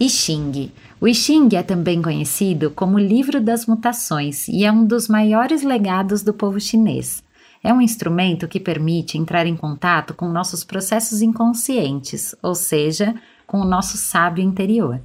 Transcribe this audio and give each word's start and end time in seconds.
I 0.00 0.08
Ching. 0.08 0.70
O 1.00 1.08
I 1.08 1.14
Ching 1.14 1.48
é 1.56 1.62
também 1.62 2.00
conhecido 2.00 2.70
como 2.70 3.00
Livro 3.00 3.40
das 3.40 3.66
Mutações 3.66 4.46
e 4.46 4.64
é 4.64 4.70
um 4.70 4.86
dos 4.86 5.08
maiores 5.08 5.64
legados 5.64 6.22
do 6.22 6.32
povo 6.32 6.60
chinês. 6.60 7.24
É 7.64 7.74
um 7.74 7.80
instrumento 7.80 8.46
que 8.46 8.60
permite 8.60 9.18
entrar 9.18 9.44
em 9.44 9.56
contato 9.56 10.14
com 10.14 10.28
nossos 10.28 10.62
processos 10.62 11.20
inconscientes, 11.20 12.32
ou 12.40 12.54
seja, 12.54 13.12
com 13.44 13.58
o 13.58 13.64
nosso 13.64 13.96
sábio 13.96 14.44
interior. 14.44 15.00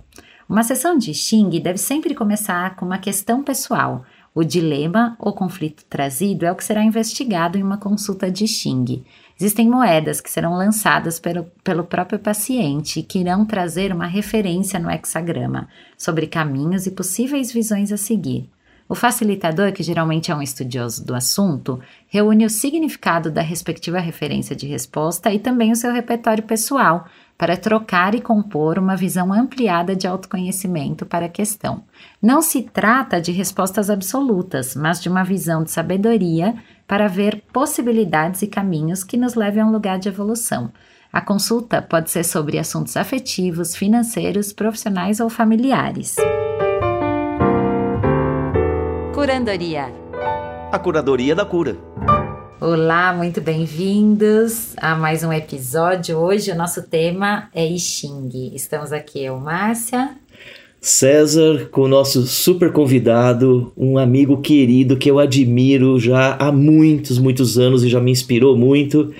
Uma 0.47 0.61
sessão 0.61 0.95
de 0.95 1.11
Xing 1.11 1.49
deve 1.59 1.79
sempre 1.79 2.13
começar 2.13 2.75
com 2.75 2.85
uma 2.85 2.99
questão 2.99 3.41
pessoal. 3.41 4.05
O 4.35 4.43
dilema 4.43 5.15
ou 5.19 5.33
conflito 5.33 5.85
trazido 5.89 6.45
é 6.45 6.51
o 6.51 6.55
que 6.55 6.63
será 6.63 6.83
investigado 6.83 7.57
em 7.57 7.63
uma 7.63 7.77
consulta 7.77 8.29
de 8.29 8.47
Xing. 8.47 9.03
Existem 9.39 9.69
moedas 9.69 10.21
que 10.21 10.29
serão 10.29 10.53
lançadas 10.53 11.19
pelo, 11.19 11.45
pelo 11.63 11.83
próprio 11.83 12.19
paciente 12.19 12.99
e 12.99 13.03
que 13.03 13.19
irão 13.19 13.45
trazer 13.45 13.91
uma 13.91 14.05
referência 14.05 14.79
no 14.79 14.89
hexagrama 14.89 15.67
sobre 15.97 16.27
caminhos 16.27 16.85
e 16.85 16.91
possíveis 16.91 17.51
visões 17.51 17.91
a 17.91 17.97
seguir. 17.97 18.49
O 18.87 18.95
facilitador, 18.95 19.71
que 19.71 19.81
geralmente 19.81 20.29
é 20.29 20.35
um 20.35 20.41
estudioso 20.41 21.03
do 21.05 21.15
assunto, 21.15 21.79
reúne 22.07 22.45
o 22.45 22.49
significado 22.49 23.31
da 23.31 23.41
respectiva 23.41 23.97
referência 23.99 24.55
de 24.55 24.67
resposta 24.67 25.31
e 25.33 25.39
também 25.39 25.71
o 25.71 25.75
seu 25.75 25.91
repertório 25.91 26.43
pessoal, 26.43 27.07
para 27.37 27.57
trocar 27.57 28.15
e 28.15 28.21
compor 28.21 28.77
uma 28.77 28.95
visão 28.95 29.33
ampliada 29.33 29.95
de 29.95 30.07
autoconhecimento 30.07 31.05
para 31.05 31.25
a 31.25 31.29
questão. 31.29 31.83
Não 32.21 32.41
se 32.41 32.61
trata 32.61 33.19
de 33.19 33.31
respostas 33.31 33.89
absolutas, 33.89 34.75
mas 34.75 35.01
de 35.01 35.09
uma 35.09 35.23
visão 35.23 35.63
de 35.63 35.71
sabedoria 35.71 36.55
para 36.87 37.07
ver 37.07 37.43
possibilidades 37.51 38.41
e 38.41 38.47
caminhos 38.47 39.03
que 39.03 39.17
nos 39.17 39.35
levem 39.35 39.63
a 39.63 39.65
um 39.65 39.71
lugar 39.71 39.97
de 39.99 40.09
evolução. 40.09 40.71
A 41.11 41.21
consulta 41.21 41.81
pode 41.81 42.09
ser 42.09 42.23
sobre 42.23 42.57
assuntos 42.57 42.97
afetivos, 42.97 43.75
financeiros, 43.75 44.51
profissionais 44.51 45.19
ou 45.19 45.29
familiares. 45.29 46.15
Curandoria. 49.13 49.93
A 50.71 50.79
curadoria 50.79 51.35
da 51.35 51.45
cura. 51.45 51.77
Olá, 52.65 53.13
muito 53.13 53.41
bem-vindos 53.41 54.73
a 54.77 54.95
mais 54.95 55.21
um 55.21 55.33
episódio. 55.33 56.17
Hoje 56.17 56.49
o 56.49 56.55
nosso 56.55 56.81
tema 56.83 57.49
é 57.53 57.67
I 57.67 57.77
Ching. 57.77 58.53
Estamos 58.55 58.93
aqui, 58.93 59.21
eu, 59.21 59.37
Márcia. 59.37 60.11
César, 60.79 61.67
com 61.69 61.81
o 61.81 61.87
nosso 61.89 62.25
super 62.25 62.71
convidado, 62.71 63.73
um 63.75 63.97
amigo 63.97 64.39
querido 64.39 64.95
que 64.95 65.11
eu 65.11 65.19
admiro 65.19 65.99
já 65.99 66.37
há 66.37 66.53
muitos, 66.53 67.19
muitos 67.19 67.57
anos 67.59 67.83
e 67.83 67.89
já 67.89 67.99
me 67.99 68.11
inspirou 68.11 68.55
muito. 68.55 69.13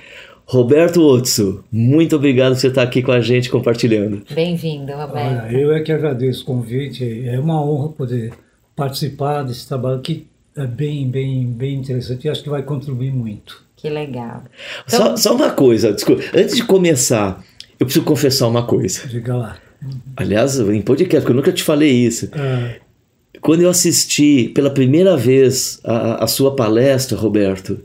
Roberto 0.46 1.02
Otso, 1.02 1.62
muito 1.70 2.16
obrigado 2.16 2.54
por 2.54 2.60
você 2.60 2.68
estar 2.68 2.82
aqui 2.82 3.02
com 3.02 3.12
a 3.12 3.20
gente 3.20 3.50
compartilhando. 3.50 4.22
Bem-vindo, 4.34 4.90
Roberto. 4.92 5.44
Olha, 5.44 5.52
eu 5.52 5.70
é 5.70 5.80
que 5.82 5.92
agradeço 5.92 6.44
o 6.44 6.46
convite. 6.46 7.28
É 7.28 7.38
uma 7.38 7.62
honra 7.62 7.90
poder 7.90 8.32
participar 8.74 9.42
desse 9.42 9.68
trabalho 9.68 10.00
que 10.00 10.32
é 10.56 10.66
bem, 10.66 11.08
bem, 11.08 11.46
bem 11.46 11.74
interessante 11.76 12.26
e 12.26 12.30
acho 12.30 12.42
que 12.42 12.48
vai 12.48 12.62
contribuir 12.62 13.12
muito. 13.12 13.62
Que 13.76 13.88
legal. 13.88 14.44
Então... 14.86 14.98
Só, 14.98 15.16
só 15.16 15.34
uma 15.36 15.50
coisa, 15.50 15.92
desculpa, 15.92 16.22
antes 16.34 16.56
de 16.56 16.64
começar, 16.64 17.44
eu 17.78 17.86
preciso 17.86 18.04
confessar 18.04 18.48
uma 18.48 18.66
coisa. 18.66 19.06
Diga 19.06 19.36
lá. 19.36 19.58
Aliás, 20.16 20.58
em 20.58 20.80
podcast, 20.80 21.20
porque 21.20 21.32
eu 21.32 21.36
nunca 21.36 21.52
te 21.52 21.62
falei 21.62 21.90
isso. 21.90 22.30
É. 22.34 22.80
Quando 23.40 23.60
eu 23.60 23.68
assisti 23.68 24.50
pela 24.54 24.70
primeira 24.70 25.16
vez 25.16 25.80
a, 25.84 26.24
a 26.24 26.26
sua 26.26 26.56
palestra, 26.56 27.18
Roberto, 27.18 27.78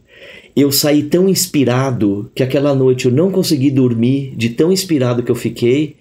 eu 0.55 0.71
saí 0.71 1.03
tão 1.03 1.27
inspirado 1.27 2.31
que 2.33 2.43
aquela 2.43 2.73
noite 2.73 3.07
eu 3.07 3.11
não 3.11 3.31
consegui 3.31 3.69
dormir, 3.69 4.33
de 4.37 4.49
tão 4.49 4.71
inspirado 4.71 5.21
que 5.21 5.31
eu 5.31 5.35
fiquei 5.35 5.97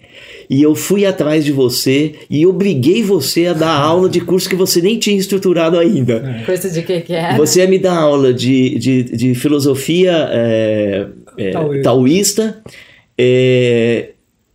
e 0.49 0.63
eu 0.63 0.73
fui 0.73 1.05
atrás 1.05 1.45
de 1.45 1.51
você 1.51 2.15
e 2.29 2.45
obriguei 2.47 3.03
você 3.03 3.45
a 3.45 3.53
dar 3.53 3.79
aula 3.79 4.09
de 4.09 4.19
curso 4.19 4.49
que 4.49 4.55
você 4.55 4.81
nem 4.81 4.97
tinha 4.97 5.17
estruturado 5.17 5.77
ainda. 5.77 6.41
Curso 6.45 6.71
de 6.71 6.81
que 6.81 7.01
que 7.01 7.13
era? 7.13 7.37
Você 7.37 7.59
ia 7.59 7.67
me 7.67 7.77
dar 7.77 7.95
aula 7.95 8.33
de, 8.33 8.79
de, 8.79 9.03
de 9.03 9.35
filosofia 9.35 10.27
é, 10.31 11.05
é, 11.37 11.81
taoísta, 11.81 12.63
é, 13.15 14.09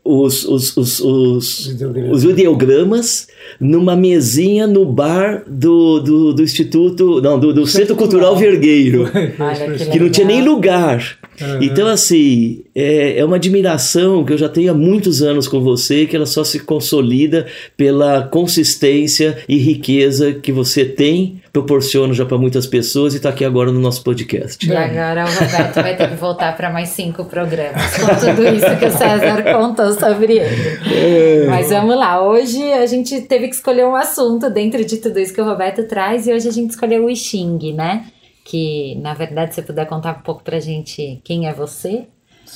os, 0.05 0.45
os, 0.45 0.77
os, 0.77 1.01
os, 1.01 1.75
os 2.11 2.25
ideogramas 2.25 3.27
numa 3.59 3.97
mesinha 3.97 4.67
no 4.67 4.85
bar 4.85 5.43
do, 5.47 6.01
do, 6.01 6.33
do 6.35 6.43
Instituto, 6.43 7.23
não, 7.23 7.39
do, 7.39 7.55
do 7.55 7.67
Centro 7.67 7.97
Cultural 7.97 8.37
Vergueiro, 8.37 9.09
que, 9.79 9.87
que 9.93 10.01
não 10.01 10.11
tinha 10.11 10.27
nem 10.27 10.43
lugar. 10.43 11.19
Uhum. 11.41 11.63
Então, 11.63 11.87
assim, 11.89 12.65
é, 12.75 13.19
é 13.19 13.25
uma 13.25 13.37
admiração 13.37 14.25
que 14.25 14.33
eu 14.33 14.39
já 14.39 14.49
tenho 14.49 14.71
há 14.71 14.75
muitos 14.75 15.23
anos 15.23 15.49
com 15.49 15.61
você, 15.61 16.07
que 16.07 16.15
ela 16.15 16.27
só 16.27 16.45
se 16.45 16.61
consolida 16.61 17.47
pela 17.77 18.23
consistência 18.23 19.39
e 19.49 19.57
riqueza 19.57 20.33
que 20.33 20.53
você 20.53 20.85
tem, 20.85 21.41
proporciona 21.53 22.13
já 22.13 22.25
para 22.25 22.37
muitas 22.37 22.67
pessoas 22.67 23.15
e 23.15 23.17
está 23.17 23.29
aqui 23.29 23.45
agora 23.45 23.71
no 23.71 23.81
nosso 23.81 24.03
podcast. 24.03 24.69
E 24.69 24.75
agora 24.75 25.25
o 25.25 25.29
Roberto 25.29 25.75
vai 25.75 25.97
ter 25.97 26.11
que 26.11 26.17
voltar 26.17 26.57
para 26.57 26.71
mais 26.71 26.89
cinco 26.91 27.25
programas 27.25 27.97
com 27.97 28.07
tudo 28.07 28.49
isso 28.49 28.77
que 28.79 28.87
o 28.87 28.91
César 28.91 29.43
contou 29.53 29.93
sobre 29.93 30.39
ele. 30.39 30.79
É. 30.93 31.47
Mas 31.49 31.69
vamos 31.69 31.97
lá, 31.97 32.23
hoje 32.23 32.61
a 32.73 32.87
gente 32.87 33.21
teve 33.23 33.49
que 33.49 33.55
escolher 33.55 33.87
um 33.87 33.95
assunto 33.95 34.51
dentro 34.51 34.85
de 34.85 34.97
tudo 34.97 35.19
isso 35.21 35.33
que 35.33 35.41
o 35.41 35.45
Roberto 35.45 35.85
traz 35.85 36.27
e 36.27 36.33
hoje 36.33 36.49
a 36.49 36.53
gente 36.53 36.71
escolheu 36.71 37.07
o 37.07 37.15
Xing, 37.15 37.73
né? 37.73 38.07
Que 38.45 38.95
na 38.97 39.15
verdade 39.15 39.55
você 39.55 39.63
puder 39.63 39.87
contar 39.87 40.19
um 40.19 40.23
pouco 40.23 40.45
pra 40.45 40.61
gente 40.61 41.21
quem 41.25 41.49
é 41.49 41.55
você, 41.55 42.07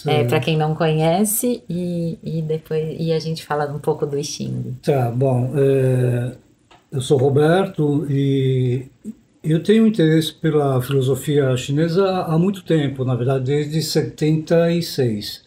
é, 0.06 0.22
para 0.24 0.38
quem 0.38 0.56
não 0.56 0.74
conhece, 0.74 1.62
e, 1.68 2.18
e 2.22 2.42
depois 2.42 2.96
e 3.00 3.10
a 3.10 3.18
gente 3.18 3.44
fala 3.44 3.64
um 3.72 3.78
pouco 3.78 4.06
do 4.06 4.22
Xing. 4.22 4.76
Tá, 4.82 5.10
bom, 5.10 5.52
é, 5.56 6.36
eu 6.92 7.00
sou 7.00 7.18
Roberto 7.18 8.06
e 8.08 8.86
eu 9.42 9.62
tenho 9.62 9.86
interesse 9.86 10.32
pela 10.34 10.80
filosofia 10.82 11.56
chinesa 11.56 12.06
há 12.06 12.38
muito 12.38 12.62
tempo, 12.62 13.04
na 13.04 13.14
verdade 13.14 13.44
desde 13.44 13.80
76, 13.80 15.42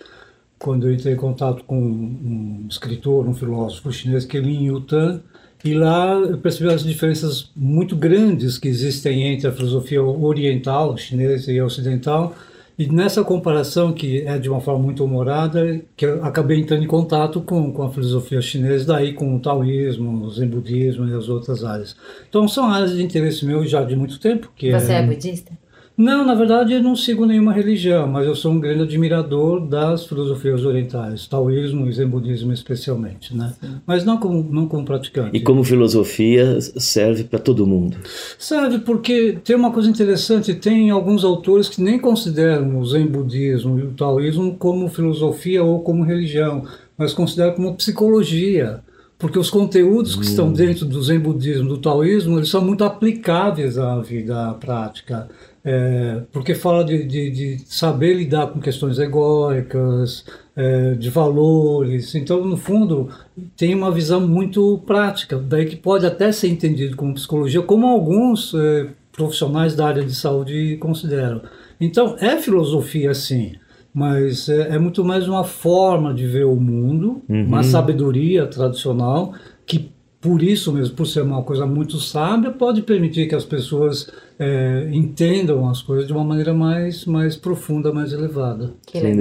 quando 0.58 0.88
eu 0.88 0.94
entrei 0.94 1.13
em 1.13 1.18
contato 1.18 1.63
com 1.63 1.79
um 1.79 2.66
escritor, 2.69 3.28
um 3.28 3.34
filósofo 3.34 3.91
chinês, 3.91 4.25
que 4.25 4.38
é 4.38 4.41
Lin 4.41 4.66
Yutan, 4.66 5.22
e 5.64 5.74
lá 5.74 6.14
eu 6.14 6.38
percebi 6.38 6.74
as 6.74 6.84
diferenças 6.84 7.50
muito 7.56 7.96
grandes 7.96 8.58
que 8.58 8.68
existem 8.68 9.28
entre 9.28 9.48
a 9.48 9.52
filosofia 9.52 10.02
oriental, 10.02 10.98
chinesa 10.98 11.52
e 11.52 11.62
ocidental. 11.62 12.36
E 12.78 12.88
nessa 12.88 13.24
comparação, 13.24 13.94
que 13.94 14.22
é 14.22 14.40
de 14.40 14.50
uma 14.50 14.60
forma 14.60 14.82
muito 14.82 15.06
humorada, 15.06 15.82
que 15.96 16.06
eu 16.06 16.24
acabei 16.24 16.60
entrando 16.60 16.84
em 16.84 16.88
contato 16.88 17.40
com, 17.42 17.72
com 17.72 17.84
a 17.84 17.92
filosofia 17.92 18.42
chinesa, 18.42 18.94
daí 18.94 19.14
com 19.14 19.36
o 19.36 19.40
taoísmo, 19.40 20.26
o 20.26 20.30
zen 20.32 20.48
budismo 20.48 21.08
e 21.08 21.14
as 21.14 21.30
outras 21.30 21.64
áreas. 21.64 21.96
Então 22.28 22.48
são 22.48 22.72
áreas 22.72 22.94
de 22.94 23.04
interesse 23.04 23.46
meu 23.46 23.64
já 23.68 23.84
de 23.84 23.96
muito 23.96 24.20
tempo. 24.20 24.52
Que 24.56 24.72
Você 24.72 24.94
é, 24.94 24.96
é 24.96 25.04
budista? 25.06 25.52
Não, 25.97 26.25
na 26.25 26.34
verdade 26.34 26.74
eu 26.74 26.81
não 26.81 26.96
sigo 26.96 27.25
nenhuma 27.25 27.53
religião, 27.53 28.07
mas 28.07 28.25
eu 28.25 28.35
sou 28.35 28.52
um 28.52 28.59
grande 28.59 28.84
admirador 28.84 29.59
das 29.66 30.06
filosofias 30.06 30.66
orientais, 30.66 31.28
taoísmo 31.28 31.88
e 31.88 31.94
zen 31.94 32.07
budismo 32.07 32.53
especialmente, 32.53 33.35
né? 33.35 33.53
Mas 33.85 34.03
não 34.03 34.18
como, 34.18 34.44
não 34.52 34.68
como 34.68 34.85
praticante. 34.85 35.35
E 35.35 35.41
como 35.41 35.63
filosofia 35.63 36.59
serve 36.62 37.24
para 37.25 37.40
todo 37.40 37.68
mundo? 37.68 37.97
Serve 38.38 38.79
porque 38.79 39.38
tem 39.44 39.56
uma 39.56 39.72
coisa 39.72 39.90
interessante, 39.90 40.56
tem 40.56 40.90
alguns 40.90 41.24
autores 41.24 41.69
que 41.69 41.81
nem 41.81 42.00
consideram 42.00 42.79
o 42.79 42.85
zen 42.85 43.06
budismo 43.06 43.78
e 43.78 43.84
o 43.84 43.91
taoísmo 43.91 44.56
como 44.56 44.88
filosofia 44.88 45.63
ou 45.63 45.81
como 45.81 46.03
religião, 46.03 46.63
mas 46.97 47.13
consideram 47.13 47.53
como 47.53 47.75
psicologia 47.75 48.81
porque 49.22 49.38
os 49.38 49.52
conteúdos 49.52 50.16
que 50.16 50.25
estão 50.25 50.47
hum. 50.47 50.53
dentro 50.53 50.84
do 50.84 51.02
Zen 51.03 51.19
budismo, 51.19 51.69
do 51.69 51.78
taoísmo, 51.78 52.40
eles 52.40 52.50
são 52.50 52.59
muito 52.59 52.84
aplicáveis 52.84 53.78
à 53.78 54.02
vida 54.02 54.52
prática 54.56 55.29
é, 55.64 56.24
porque 56.32 56.56
fala 56.56 56.84
de, 56.84 57.04
de, 57.06 57.30
de, 57.30 57.58
saber 57.66 58.16
lidar 58.16 58.48
com 58.48 58.60
questões 58.60 58.98
egóicas, 58.98 60.26
é, 60.56 60.96
de 60.96 61.10
valores. 61.10 62.16
Então, 62.16 62.44
no 62.44 62.58
fundo, 62.58 63.10
tem 63.56 63.76
uma 63.76 63.92
visão 63.92 64.28
muito 64.28 64.82
prática, 64.86 65.38
daí 65.38 65.66
que 65.66 65.76
pode 65.76 66.06
até 66.06 66.32
ser 66.32 66.47
entendido 66.47 66.96
como 66.96 67.14
psicologia, 67.14 67.62
como 67.62 67.88
alguns 67.88 68.53
é, 68.56 68.88
profissionais 69.12 69.76
da 69.76 69.88
área 69.88 70.03
de 70.03 70.16
saúde 70.16 70.78
consideram. 70.78 71.41
Então, 71.80 72.16
é 72.20 72.38
filosofia, 72.38 73.14
sim, 73.14 73.53
mas 73.94 74.50
é, 74.50 74.76
é 74.76 74.80
muito 74.80 75.03
mais 75.03 75.28
uma 75.28 75.44
forma 75.44 76.14
de 76.14 76.26
ver 76.26 76.46
o 76.46 76.56
mundo, 76.56 77.22
uhum. 77.30 77.46
uma 77.46 77.62
sabedoria 77.64 78.47
tradicional 78.47 79.34
que 79.66 79.91
por 80.22 80.44
isso 80.44 80.72
mesmo, 80.72 80.96
por 80.96 81.08
ser 81.08 81.23
uma 81.23 81.41
coisa 81.41 81.66
muito 81.66 82.00
sábia, 82.00 82.52
pode 82.52 82.84
permitir 82.84 83.28
que 83.28 83.34
as 83.34 83.44
pessoas 83.44 84.08
é, 84.38 84.88
entendam 84.94 85.68
as 85.68 85.82
coisas 85.82 86.06
de 86.06 86.14
uma 86.14 86.23
maneira 86.23 86.53
mais, 86.53 87.06
mais 87.06 87.35
profunda, 87.35 87.91
mais 87.91 88.14
elevada. 88.14 88.72
Sem 88.91 89.16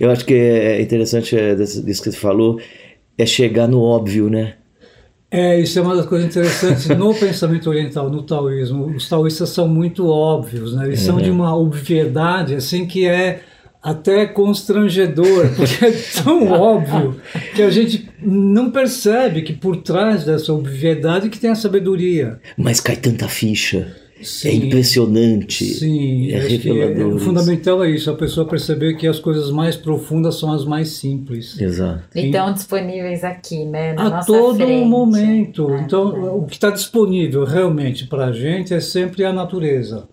Eu 0.00 0.10
acho 0.10 0.24
que 0.24 0.32
é 0.32 0.80
interessante 0.80 1.36
é, 1.36 1.54
disso 1.54 2.02
que 2.02 2.10
você 2.10 2.12
falou, 2.12 2.58
é 3.18 3.26
chegar 3.26 3.68
no 3.68 3.82
óbvio, 3.82 4.30
né? 4.30 4.54
É, 5.30 5.60
isso 5.60 5.78
é 5.78 5.82
uma 5.82 5.94
das 5.94 6.06
coisas 6.06 6.26
interessantes 6.26 6.88
no 6.96 7.14
pensamento 7.14 7.68
oriental, 7.68 8.08
no 8.08 8.22
taoísmo. 8.22 8.86
Os 8.86 9.06
taoístas 9.06 9.50
são 9.50 9.68
muito 9.68 10.08
óbvios, 10.08 10.74
né? 10.74 10.86
Eles 10.86 11.00
uhum. 11.00 11.06
são 11.06 11.20
de 11.20 11.30
uma 11.30 11.54
obviedade, 11.54 12.54
assim, 12.54 12.86
que 12.86 13.06
é 13.06 13.42
até 13.82 14.26
constrangedor, 14.26 15.54
porque 15.56 15.84
é 15.84 15.92
tão 16.22 16.48
óbvio 16.50 17.20
que 17.54 17.62
a 17.62 17.70
gente 17.70 18.08
não 18.20 18.70
percebe 18.70 19.42
que 19.42 19.52
por 19.52 19.76
trás 19.76 20.24
dessa 20.24 20.52
obviedade 20.52 21.28
que 21.28 21.38
tem 21.38 21.50
a 21.50 21.54
sabedoria. 21.54 22.40
Mas 22.56 22.80
cai 22.80 22.96
tanta 22.96 23.28
ficha. 23.28 23.94
Sim, 24.22 24.48
é 24.48 24.54
impressionante. 24.54 25.64
Sim, 25.64 26.30
é 26.32 26.38
revelador. 26.40 27.12
É, 27.12 27.14
o 27.14 27.18
fundamental 27.18 27.84
é 27.84 27.90
isso, 27.90 28.10
a 28.10 28.14
pessoa 28.14 28.46
perceber 28.46 28.94
que 28.94 29.06
as 29.06 29.18
coisas 29.18 29.50
mais 29.50 29.76
profundas 29.76 30.38
são 30.38 30.52
as 30.52 30.64
mais 30.64 30.88
simples. 30.88 31.60
Exato. 31.60 32.02
E 32.14 32.26
estão 32.26 32.52
disponíveis 32.52 33.22
aqui, 33.22 33.64
né? 33.64 33.94
a 33.96 34.24
todo 34.24 34.56
frente. 34.56 34.86
momento. 34.86 35.70
É, 35.70 35.80
então, 35.82 36.16
é. 36.16 36.30
o 36.30 36.42
que 36.42 36.54
está 36.54 36.70
disponível 36.70 37.44
realmente 37.44 38.06
para 38.06 38.26
a 38.26 38.32
gente 38.32 38.74
é 38.74 38.80
sempre 38.80 39.24
a 39.24 39.32
natureza. 39.32 40.08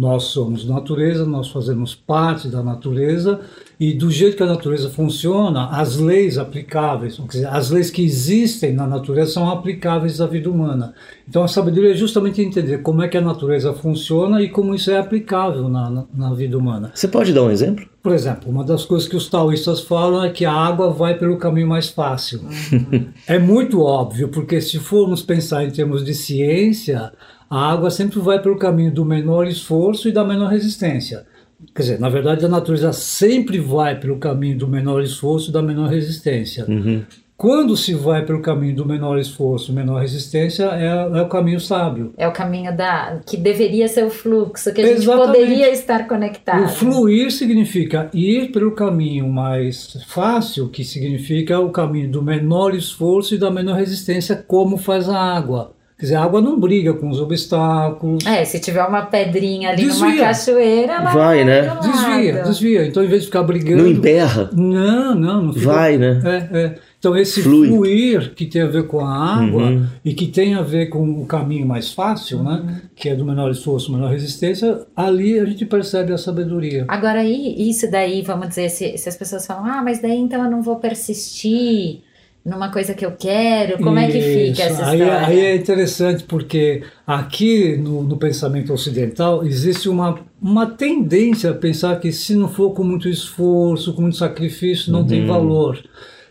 Nós 0.00 0.22
somos 0.24 0.66
natureza, 0.66 1.26
nós 1.26 1.48
fazemos 1.48 1.94
parte 1.94 2.48
da 2.48 2.62
natureza 2.62 3.38
e 3.78 3.92
do 3.92 4.10
jeito 4.10 4.34
que 4.34 4.42
a 4.42 4.46
natureza 4.46 4.88
funciona, 4.88 5.66
as 5.66 5.98
leis 5.98 6.38
aplicáveis, 6.38 7.18
quer 7.18 7.26
dizer, 7.26 7.46
as 7.48 7.68
leis 7.68 7.90
que 7.90 8.02
existem 8.02 8.72
na 8.72 8.86
natureza 8.86 9.32
são 9.32 9.50
aplicáveis 9.50 10.18
à 10.18 10.26
vida 10.26 10.48
humana. 10.48 10.94
Então 11.28 11.42
a 11.42 11.48
sabedoria 11.48 11.92
é 11.92 11.94
justamente 11.94 12.40
entender 12.40 12.78
como 12.78 13.02
é 13.02 13.08
que 13.08 13.18
a 13.18 13.20
natureza 13.20 13.74
funciona 13.74 14.40
e 14.40 14.48
como 14.48 14.74
isso 14.74 14.90
é 14.90 14.96
aplicável 14.96 15.68
na, 15.68 15.90
na, 15.90 16.04
na 16.14 16.32
vida 16.32 16.56
humana. 16.56 16.92
Você 16.94 17.06
pode 17.06 17.34
dar 17.34 17.42
um 17.42 17.50
exemplo? 17.50 17.86
Por 18.02 18.14
exemplo, 18.14 18.50
uma 18.50 18.64
das 18.64 18.86
coisas 18.86 19.06
que 19.06 19.16
os 19.16 19.28
taoístas 19.28 19.82
falam 19.82 20.24
é 20.24 20.30
que 20.30 20.46
a 20.46 20.52
água 20.52 20.90
vai 20.90 21.18
pelo 21.18 21.36
caminho 21.36 21.68
mais 21.68 21.90
fácil. 21.90 22.40
Uhum. 22.72 23.08
é 23.28 23.38
muito 23.38 23.82
óbvio, 23.82 24.30
porque 24.30 24.62
se 24.62 24.78
formos 24.78 25.20
pensar 25.20 25.62
em 25.62 25.70
termos 25.70 26.02
de 26.02 26.14
ciência, 26.14 27.12
a 27.50 27.72
água 27.72 27.90
sempre 27.90 28.20
vai 28.20 28.40
pelo 28.40 28.56
caminho 28.56 28.92
do 28.92 29.04
menor 29.04 29.48
esforço 29.48 30.08
e 30.08 30.12
da 30.12 30.24
menor 30.24 30.46
resistência. 30.50 31.26
Quer 31.74 31.82
dizer, 31.82 32.00
na 32.00 32.08
verdade, 32.08 32.46
a 32.46 32.48
natureza 32.48 32.92
sempre 32.92 33.58
vai 33.58 33.98
pelo 33.98 34.18
caminho 34.18 34.56
do 34.56 34.68
menor 34.68 35.02
esforço 35.02 35.50
e 35.50 35.52
da 35.52 35.60
menor 35.60 35.88
resistência. 35.88 36.64
Uhum. 36.66 37.02
Quando 37.36 37.74
se 37.74 37.94
vai 37.94 38.24
pelo 38.24 38.42
caminho 38.42 38.76
do 38.76 38.86
menor 38.86 39.18
esforço, 39.18 39.72
menor 39.72 40.02
resistência, 40.02 40.64
é, 40.74 41.18
é, 41.18 41.22
o 41.22 41.28
caminho 41.28 41.58
sábio. 41.58 42.12
É 42.16 42.28
o 42.28 42.32
caminho 42.32 42.76
da 42.76 43.18
que 43.26 43.36
deveria 43.36 43.88
ser 43.88 44.04
o 44.04 44.10
fluxo, 44.10 44.72
que 44.74 44.80
a 44.82 44.86
gente 44.86 45.06
poderia 45.06 45.70
estar 45.70 46.06
conectado. 46.06 46.64
O 46.64 46.68
fluir 46.68 47.32
significa 47.32 48.10
ir 48.12 48.52
pelo 48.52 48.72
caminho 48.72 49.26
mais 49.26 49.96
fácil, 50.06 50.68
que 50.68 50.84
significa 50.84 51.58
o 51.58 51.70
caminho 51.70 52.10
do 52.10 52.22
menor 52.22 52.74
esforço 52.74 53.34
e 53.34 53.38
da 53.38 53.50
menor 53.50 53.76
resistência, 53.76 54.36
como 54.36 54.76
faz 54.76 55.08
a 55.08 55.18
água. 55.18 55.72
Quer 56.00 56.06
dizer, 56.06 56.14
a 56.14 56.22
água 56.24 56.40
não 56.40 56.58
briga 56.58 56.94
com 56.94 57.10
os 57.10 57.20
obstáculos. 57.20 58.24
É, 58.24 58.42
se 58.42 58.58
tiver 58.58 58.82
uma 58.82 59.02
pedrinha 59.02 59.68
ali 59.68 59.84
desvia. 59.84 60.08
numa 60.08 60.16
cachoeira, 60.16 60.94
ela 60.94 61.10
vai, 61.12 61.44
né? 61.44 61.76
Desvia, 61.82 62.42
desvia. 62.42 62.86
Então, 62.86 63.04
em 63.04 63.06
vez 63.06 63.20
de 63.20 63.26
ficar 63.26 63.42
brigando. 63.42 63.82
Não 63.82 63.90
emperra. 63.90 64.48
Não, 64.54 65.14
não, 65.14 65.42
não 65.42 65.52
fica. 65.52 65.66
Vai, 65.66 65.98
né? 65.98 66.22
É, 66.24 66.58
é. 66.58 66.74
Então, 66.98 67.14
esse 67.14 67.42
Flui. 67.42 67.68
fluir 67.68 68.34
que 68.34 68.46
tem 68.46 68.62
a 68.62 68.66
ver 68.66 68.86
com 68.86 69.04
a 69.04 69.14
água 69.14 69.64
uhum. 69.64 69.86
e 70.02 70.14
que 70.14 70.26
tem 70.26 70.54
a 70.54 70.62
ver 70.62 70.86
com 70.86 71.20
o 71.20 71.26
caminho 71.26 71.66
mais 71.66 71.92
fácil, 71.92 72.42
né? 72.42 72.50
uhum. 72.50 72.64
né? 72.64 72.82
Que 72.96 73.10
é 73.10 73.14
do 73.14 73.24
menor 73.24 73.50
esforço, 73.50 73.92
menor 73.92 74.10
resistência, 74.10 74.86
ali 74.96 75.38
a 75.38 75.44
gente 75.44 75.66
percebe 75.66 76.14
a 76.14 76.18
sabedoria. 76.18 76.86
Agora, 76.88 77.20
aí, 77.20 77.56
isso 77.68 77.90
daí, 77.90 78.22
vamos 78.22 78.48
dizer, 78.48 78.70
se, 78.70 78.96
se 78.96 79.06
as 79.06 79.16
pessoas 79.18 79.46
falam, 79.46 79.66
ah, 79.66 79.82
mas 79.82 80.00
daí 80.00 80.16
então 80.16 80.42
eu 80.42 80.50
não 80.50 80.62
vou 80.62 80.76
persistir 80.76 82.00
numa 82.44 82.70
coisa 82.70 82.94
que 82.94 83.04
eu 83.04 83.12
quero? 83.12 83.78
Como 83.78 83.98
Isso. 83.98 84.08
é 84.08 84.12
que 84.12 84.20
fica 84.20 84.62
essa 84.62 84.86
aí, 84.86 85.00
história? 85.00 85.26
Aí 85.26 85.40
é 85.40 85.56
interessante 85.56 86.24
porque 86.24 86.82
aqui 87.06 87.76
no, 87.76 88.02
no, 88.02 88.16
pensamento 88.16 88.72
ocidental 88.72 89.44
existe 89.44 89.88
uma, 89.88 90.18
uma 90.40 90.66
tendência 90.66 91.50
a 91.50 91.54
pensar 91.54 92.00
que 92.00 92.10
se 92.12 92.34
não 92.34 92.48
for 92.48 92.72
com 92.72 92.82
muito 92.82 93.08
esforço, 93.08 93.92
com 93.94 94.02
muito 94.02 94.16
sacrifício, 94.16 94.92
não 94.92 95.00
uhum. 95.00 95.06
tem 95.06 95.26
valor 95.26 95.82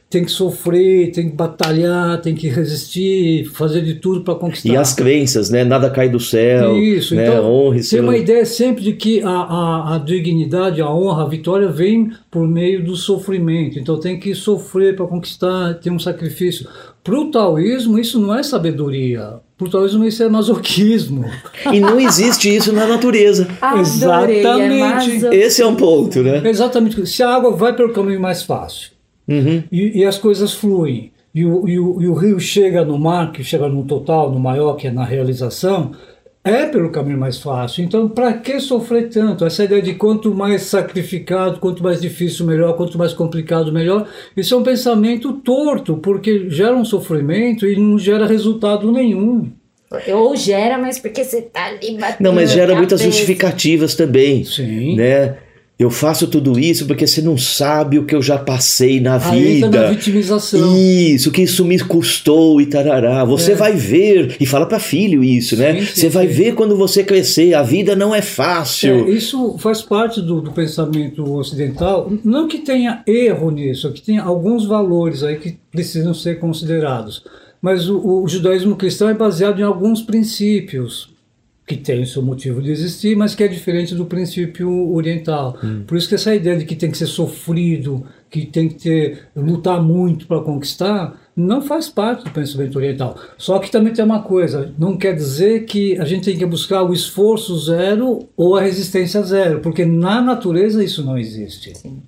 tem 0.09 0.25
que 0.25 0.31
sofrer, 0.31 1.11
tem 1.11 1.29
que 1.29 1.35
batalhar, 1.35 2.19
tem 2.19 2.33
que 2.33 2.47
resistir, 2.47 3.45
fazer 3.53 3.81
de 3.81 3.95
tudo 3.95 4.21
para 4.21 4.33
conquistar. 4.33 4.69
E 4.69 4.75
as 4.75 4.91
crenças, 4.91 5.51
né? 5.51 5.63
Nada 5.63 5.87
cai 5.91 6.09
do 6.09 6.19
céu. 6.19 6.75
Isso, 6.75 7.13
né? 7.13 7.27
então 7.27 7.45
honra 7.45 7.79
tem 7.87 7.99
uma 7.99 8.17
ideia 8.17 8.43
sempre 8.43 8.83
de 8.83 8.93
que 8.93 9.21
a, 9.21 9.29
a, 9.29 9.95
a, 9.95 9.97
dignidade, 9.99 10.81
a 10.81 10.91
honra, 10.91 11.23
a 11.23 11.27
vitória 11.27 11.67
vem 11.67 12.11
por 12.31 12.47
meio 12.47 12.83
do 12.83 12.95
sofrimento. 12.95 13.77
Então 13.77 13.99
tem 13.99 14.19
que 14.19 14.33
sofrer 14.33 14.95
para 14.95 15.05
conquistar, 15.05 15.75
tem 15.75 15.93
um 15.93 15.99
sacrifício. 15.99 16.67
Para 17.03 17.19
o 17.19 17.29
taoísmo, 17.29 17.99
isso 17.99 18.19
não 18.19 18.33
é 18.33 18.41
sabedoria. 18.41 19.35
Para 19.55 19.67
o 19.67 19.69
taoísmo, 19.69 20.05
isso 20.05 20.23
é 20.23 20.29
masoquismo. 20.29 21.25
E 21.71 21.79
não 21.79 21.99
existe 21.99 22.53
isso 22.53 22.73
na 22.73 22.87
natureza. 22.87 23.47
Adorei, 23.61 24.39
Exatamente. 24.39 25.27
É 25.27 25.35
Esse 25.35 25.61
é 25.61 25.67
um 25.67 25.75
ponto, 25.75 26.23
né? 26.23 26.41
Exatamente. 26.45 27.05
Se 27.05 27.21
a 27.21 27.29
água 27.29 27.51
vai 27.51 27.75
pelo 27.75 27.93
caminho 27.93 28.19
mais 28.19 28.41
fácil 28.41 28.98
Uhum. 29.29 29.63
E, 29.71 29.99
e, 29.99 30.05
as 30.05 30.17
coisas 30.17 30.53
fluem. 30.53 31.11
E 31.33 31.45
o, 31.45 31.67
e, 31.67 31.79
o, 31.79 32.01
e 32.01 32.07
o 32.07 32.13
rio 32.13 32.39
chega 32.39 32.83
no 32.83 32.97
mar, 32.97 33.31
que 33.31 33.43
chega 33.43 33.67
no 33.69 33.83
total, 33.83 34.31
no 34.31 34.39
maior, 34.39 34.73
que 34.75 34.87
é 34.87 34.91
na 34.91 35.05
realização, 35.05 35.91
é 36.43 36.65
pelo 36.65 36.89
caminho 36.89 37.17
mais 37.17 37.37
fácil. 37.37 37.83
Então, 37.83 38.09
para 38.09 38.33
que 38.33 38.59
sofrer 38.59 39.09
tanto? 39.09 39.45
Essa 39.45 39.65
ideia 39.65 39.81
de 39.81 39.93
quanto 39.93 40.33
mais 40.33 40.63
sacrificado, 40.63 41.59
quanto 41.59 41.83
mais 41.83 42.01
difícil, 42.01 42.45
melhor, 42.45 42.75
quanto 42.75 42.97
mais 42.97 43.13
complicado, 43.13 43.71
melhor, 43.71 44.07
isso 44.35 44.55
é 44.55 44.57
um 44.57 44.63
pensamento 44.63 45.33
torto, 45.33 45.97
porque 45.97 46.49
gera 46.49 46.75
um 46.75 46.85
sofrimento 46.85 47.67
e 47.67 47.75
não 47.75 47.99
gera 47.99 48.25
resultado 48.25 48.91
nenhum. 48.91 49.51
Ou 50.13 50.35
gera, 50.35 50.77
mas 50.77 50.99
porque 50.99 51.23
você 51.23 51.39
está 51.39 51.65
ali 51.65 51.97
batendo. 51.97 52.21
Não, 52.21 52.33
mas 52.33 52.51
gera 52.51 52.75
muitas 52.75 53.01
justificativas 53.01 53.95
também. 53.95 54.43
Sim. 54.43 54.95
Né? 54.95 55.35
Eu 55.79 55.89
faço 55.89 56.27
tudo 56.27 56.59
isso 56.59 56.85
porque 56.85 57.07
você 57.07 57.21
não 57.21 57.37
sabe 57.37 57.97
o 57.97 58.03
que 58.03 58.13
eu 58.13 58.21
já 58.21 58.37
passei 58.37 58.99
na 58.99 59.17
vida. 59.17 59.67
Entra 59.67 59.83
na 59.83 59.89
vitimização. 59.91 60.77
Isso, 60.77 61.31
que 61.31 61.43
isso 61.43 61.63
me 61.63 61.79
custou 61.79 62.59
e 62.59 62.65
tarará. 62.65 63.23
Você 63.23 63.53
é. 63.53 63.55
vai 63.55 63.77
ver, 63.77 64.35
e 64.41 64.45
fala 64.45 64.65
para 64.65 64.77
filho 64.77 65.23
isso, 65.23 65.55
sim, 65.55 65.61
né? 65.61 65.79
Sim, 65.79 65.85
você 65.85 66.01
sim. 66.01 66.09
vai 66.09 66.27
ver 66.27 66.53
quando 66.53 66.75
você 66.75 67.01
crescer, 67.01 67.53
a 67.53 67.63
vida 67.63 67.95
não 67.95 68.13
é 68.13 68.21
fácil. 68.21 69.07
É, 69.07 69.11
isso 69.11 69.57
faz 69.57 69.81
parte 69.81 70.21
do, 70.21 70.41
do, 70.41 70.51
pensamento 70.51 71.23
ocidental. 71.33 72.11
Não 72.25 72.49
que 72.49 72.57
tenha 72.57 73.01
erro 73.07 73.49
nisso, 73.49 73.89
que 73.93 74.01
tenha 74.01 74.23
alguns 74.23 74.65
valores 74.65 75.23
aí 75.23 75.37
que 75.37 75.57
precisam 75.71 76.13
ser 76.13 76.39
considerados. 76.39 77.23
Mas 77.61 77.87
o, 77.87 78.23
o 78.23 78.27
judaísmo 78.27 78.75
cristão 78.75 79.07
é 79.07 79.13
baseado 79.13 79.61
em 79.61 79.63
alguns 79.63 80.01
princípios 80.01 81.07
que 81.69 81.77
tem 81.77 82.01
o 82.01 82.07
seu 82.07 82.23
motivo 82.23 82.63
de 82.63 82.71
existir, 82.71 83.15
mas 83.15 83.35
que 83.35 83.43
é 83.43 83.47
diferente 83.47 83.93
do 83.93 84.03
princípio 84.03 84.91
oriental. 84.91 85.55
Hum. 85.63 85.83
Por 85.85 85.99
isso 85.99 86.09
que 86.09 86.15
essa 86.15 86.33
ideia 86.33 86.57
de 86.57 86.65
que 86.65 86.75
tem 86.75 86.89
que 86.89 86.97
ser 86.97 87.05
sofrido, 87.05 88.03
que 88.27 88.47
tem 88.47 88.67
que 88.67 88.73
ter, 88.73 89.27
lutar 89.35 89.79
muito 89.79 90.25
para 90.25 90.41
conquistar, 90.41 91.21
não 91.35 91.61
faz 91.61 91.87
parte 91.87 92.23
do 92.23 92.31
pensamento 92.31 92.75
oriental. 92.75 93.15
Só 93.37 93.59
que 93.59 93.69
também 93.69 93.93
tem 93.93 94.03
uma 94.03 94.23
coisa, 94.23 94.73
não 94.79 94.97
quer 94.97 95.13
dizer 95.13 95.65
que 95.65 95.95
a 95.99 96.05
gente 96.05 96.25
tem 96.25 96.39
que 96.39 96.45
buscar 96.45 96.81
o 96.81 96.91
esforço 96.91 97.55
zero 97.59 98.27
ou 98.35 98.57
a 98.57 98.61
resistência 98.61 99.21
zero, 99.21 99.59
porque 99.59 99.85
na 99.85 100.23
natureza 100.23 100.83
isso 100.83 101.05
não 101.05 101.19
existe. 101.19 101.77
Sim. 101.77 102.01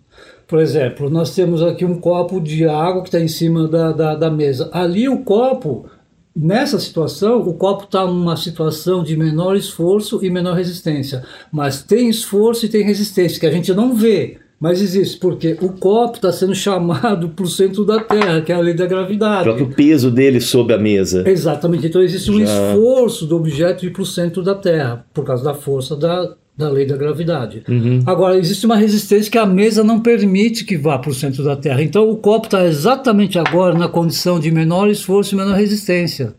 Por 0.47 0.59
exemplo, 0.59 1.07
nós 1.07 1.35
temos 1.35 1.61
aqui 1.61 1.85
um 1.85 1.99
copo 1.99 2.41
de 2.41 2.67
água 2.67 3.03
que 3.03 3.09
está 3.09 3.19
em 3.19 3.27
cima 3.27 3.67
da, 3.67 3.91
da, 3.91 4.15
da 4.15 4.31
mesa. 4.31 4.71
Ali 4.73 5.07
o 5.07 5.19
copo 5.19 5.85
Nessa 6.35 6.79
situação, 6.79 7.41
o 7.41 7.53
copo 7.53 7.83
está 7.83 8.05
numa 8.05 8.37
situação 8.37 9.03
de 9.03 9.17
menor 9.17 9.55
esforço 9.55 10.23
e 10.23 10.29
menor 10.29 10.55
resistência. 10.55 11.23
Mas 11.51 11.83
tem 11.83 12.09
esforço 12.09 12.65
e 12.65 12.69
tem 12.69 12.83
resistência, 12.83 13.39
que 13.39 13.45
a 13.45 13.51
gente 13.51 13.73
não 13.73 13.93
vê, 13.93 14.37
mas 14.61 14.79
existe, 14.79 15.17
porque 15.17 15.57
o 15.59 15.69
copo 15.69 16.17
está 16.17 16.31
sendo 16.31 16.53
chamado 16.53 17.29
para 17.29 17.43
o 17.43 17.49
centro 17.49 17.83
da 17.83 17.99
Terra, 17.99 18.41
que 18.41 18.51
é 18.51 18.55
a 18.55 18.59
lei 18.59 18.75
da 18.75 18.85
gravidade. 18.85 19.49
O 19.49 19.55
próprio 19.55 19.75
peso 19.75 20.11
dele 20.11 20.39
sobre 20.39 20.75
a 20.75 20.77
mesa. 20.77 21.27
Exatamente. 21.27 21.87
Então 21.87 21.99
existe 21.99 22.29
um 22.29 22.39
Já... 22.39 22.45
esforço 22.45 23.25
do 23.25 23.35
objeto 23.35 23.85
ir 23.87 23.91
para 23.91 24.03
o 24.03 24.05
centro 24.05 24.43
da 24.43 24.53
Terra, 24.53 25.03
por 25.13 25.25
causa 25.25 25.43
da 25.43 25.55
força 25.55 25.95
da, 25.95 26.35
da 26.57 26.69
lei 26.69 26.85
da 26.85 26.97
gravidade. 26.97 27.63
Uhum. 27.67 28.03
Agora, 28.05 28.37
existe 28.37 28.65
uma 28.65 28.75
resistência 28.75 29.31
que 29.31 29.37
a 29.37 29.45
mesa 29.45 29.83
não 29.83 29.99
permite 29.99 30.65
que 30.65 30.77
vá 30.77 30.97
para 30.97 31.11
o 31.11 31.13
centro 31.13 31.43
da 31.43 31.55
Terra. 31.55 31.81
Então, 31.81 32.09
o 32.09 32.17
copo 32.17 32.47
está 32.47 32.65
exatamente 32.65 33.39
agora 33.39 33.77
na 33.77 33.87
condição 33.87 34.39
de 34.39 34.51
menor 34.51 34.89
esforço 34.89 35.33
e 35.33 35.37
menor 35.37 35.55
resistência. 35.55 36.35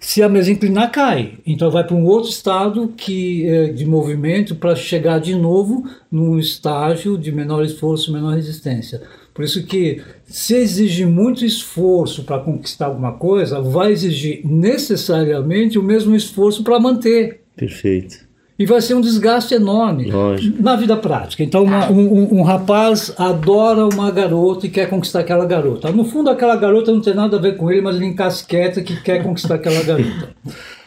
Se 0.00 0.22
a 0.22 0.28
mesa 0.28 0.50
inclinar, 0.50 0.90
cai. 0.90 1.38
Então, 1.46 1.70
vai 1.70 1.84
para 1.84 1.96
um 1.96 2.04
outro 2.04 2.30
estado 2.30 2.92
que, 2.96 3.46
é, 3.46 3.72
de 3.72 3.86
movimento 3.86 4.54
para 4.56 4.74
chegar 4.74 5.18
de 5.20 5.34
novo 5.34 5.88
num 6.10 6.38
estágio 6.38 7.16
de 7.16 7.30
menor 7.30 7.64
esforço 7.64 8.10
e 8.10 8.12
menor 8.12 8.34
resistência. 8.34 9.02
Por 9.32 9.44
isso 9.44 9.64
que, 9.64 10.02
se 10.24 10.54
exige 10.54 11.06
muito 11.06 11.44
esforço 11.44 12.24
para 12.24 12.40
conquistar 12.40 12.86
alguma 12.86 13.12
coisa, 13.12 13.60
vai 13.60 13.92
exigir 13.92 14.40
necessariamente 14.44 15.78
o 15.78 15.82
mesmo 15.82 16.16
esforço 16.16 16.64
para 16.64 16.80
manter. 16.80 17.42
Perfeito 17.54 18.25
e 18.58 18.64
vai 18.64 18.80
ser 18.80 18.94
um 18.94 19.00
desgaste 19.00 19.54
enorme 19.54 20.10
Lógico. 20.10 20.62
na 20.62 20.76
vida 20.76 20.96
prática. 20.96 21.42
Então, 21.42 21.64
uma, 21.64 21.90
um, 21.90 22.38
um, 22.38 22.42
rapaz 22.42 23.12
adora 23.18 23.86
uma 23.86 24.10
garota 24.10 24.66
e 24.66 24.70
quer 24.70 24.88
conquistar 24.88 25.20
aquela 25.20 25.44
garota. 25.44 25.90
No 25.92 26.04
fundo, 26.04 26.30
aquela 26.30 26.56
garota 26.56 26.90
não 26.90 27.00
tem 27.00 27.14
nada 27.14 27.36
a 27.36 27.40
ver 27.40 27.56
com 27.56 27.70
ele, 27.70 27.82
mas 27.82 27.96
ele 27.96 28.06
encasqueta 28.06 28.80
que 28.80 29.00
quer 29.02 29.22
conquistar 29.22 29.56
aquela 29.56 29.82
garota. 29.82 30.30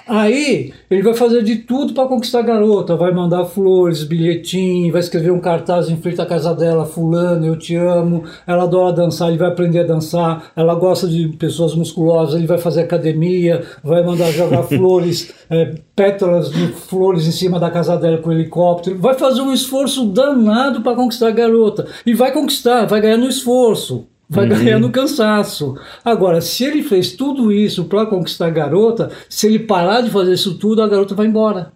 Aí 0.10 0.74
ele 0.90 1.04
vai 1.04 1.14
fazer 1.14 1.44
de 1.44 1.58
tudo 1.58 1.94
para 1.94 2.08
conquistar 2.08 2.40
a 2.40 2.42
garota, 2.42 2.96
vai 2.96 3.14
mandar 3.14 3.46
flores, 3.46 4.04
bilhetinho, 4.04 4.92
vai 4.92 5.02
escrever 5.02 5.32
um 5.32 5.40
cartaz 5.40 5.88
em 5.88 5.98
frente 5.98 6.20
à 6.20 6.26
casa 6.26 6.52
dela, 6.56 6.84
fulano, 6.84 7.46
eu 7.46 7.56
te 7.56 7.76
amo. 7.76 8.24
Ela 8.48 8.64
adora 8.64 8.92
dançar, 8.92 9.30
ele 9.30 9.38
vai 9.38 9.50
aprender 9.50 9.82
a 9.82 9.84
dançar. 9.84 10.52
Ela 10.56 10.74
gosta 10.74 11.08
de 11.08 11.28
pessoas 11.28 11.76
musculosas, 11.76 12.34
ele 12.34 12.48
vai 12.48 12.58
fazer 12.58 12.82
academia, 12.82 13.64
vai 13.84 14.04
mandar 14.04 14.32
jogar 14.32 14.64
flores, 14.68 15.32
é, 15.48 15.76
pétalas 15.96 16.50
de 16.50 16.70
flores 16.70 17.28
em 17.28 17.32
cima 17.32 17.60
da 17.60 17.70
casa 17.70 17.96
dela 17.96 18.18
com 18.18 18.32
helicóptero. 18.32 18.98
Vai 18.98 19.14
fazer 19.14 19.42
um 19.42 19.54
esforço 19.54 20.06
danado 20.06 20.82
para 20.82 20.96
conquistar 20.96 21.28
a 21.28 21.32
garota 21.32 21.86
e 22.04 22.16
vai 22.16 22.32
conquistar, 22.32 22.88
vai 22.88 23.00
ganhar 23.00 23.18
no 23.18 23.30
esforço 23.30 24.08
vai 24.30 24.48
uhum. 24.48 24.58
ganhar 24.58 24.80
no 24.80 24.92
cansaço. 24.92 25.76
Agora, 26.06 26.40
se 26.40 26.64
ele 26.64 26.84
fez 26.84 27.14
tudo 27.14 27.52
isso 27.52 27.86
para 27.86 28.06
conquistar 28.06 28.48
a 28.48 28.52
garota, 28.52 29.10
se 29.28 29.48
ele 29.48 29.60
parar 29.60 30.02
de 30.02 30.12
fazer 30.12 30.34
isso 30.34 30.56
tudo, 30.56 30.82
a 30.84 30.88
garota 30.88 31.16
vai 31.16 31.26
embora. 31.26 31.72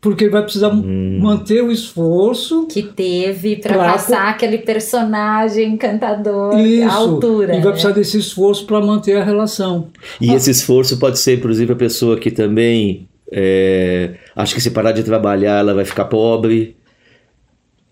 Porque 0.00 0.24
ele 0.24 0.32
vai 0.32 0.42
precisar 0.42 0.68
uhum. 0.68 1.18
manter 1.22 1.62
o 1.62 1.72
esforço 1.72 2.66
que 2.66 2.82
teve 2.82 3.56
para 3.56 3.78
passar 3.78 4.28
aquele 4.28 4.58
personagem 4.58 5.72
encantador 5.72 6.58
isso, 6.58 6.90
à 6.90 6.92
altura. 6.92 7.54
E 7.54 7.56
vai 7.56 7.64
né? 7.64 7.70
precisar 7.70 7.92
desse 7.92 8.18
esforço 8.18 8.66
para 8.66 8.80
manter 8.82 9.16
a 9.16 9.24
relação. 9.24 9.88
E 10.20 10.30
ah. 10.30 10.34
esse 10.34 10.50
esforço 10.50 10.98
pode 10.98 11.18
ser, 11.18 11.38
inclusive, 11.38 11.72
a 11.72 11.76
pessoa 11.76 12.18
que 12.18 12.30
também 12.30 13.08
é, 13.32 14.16
acha 14.36 14.54
que 14.54 14.60
se 14.60 14.72
parar 14.72 14.92
de 14.92 15.02
trabalhar 15.02 15.60
ela 15.60 15.72
vai 15.72 15.86
ficar 15.86 16.04
pobre. 16.04 16.76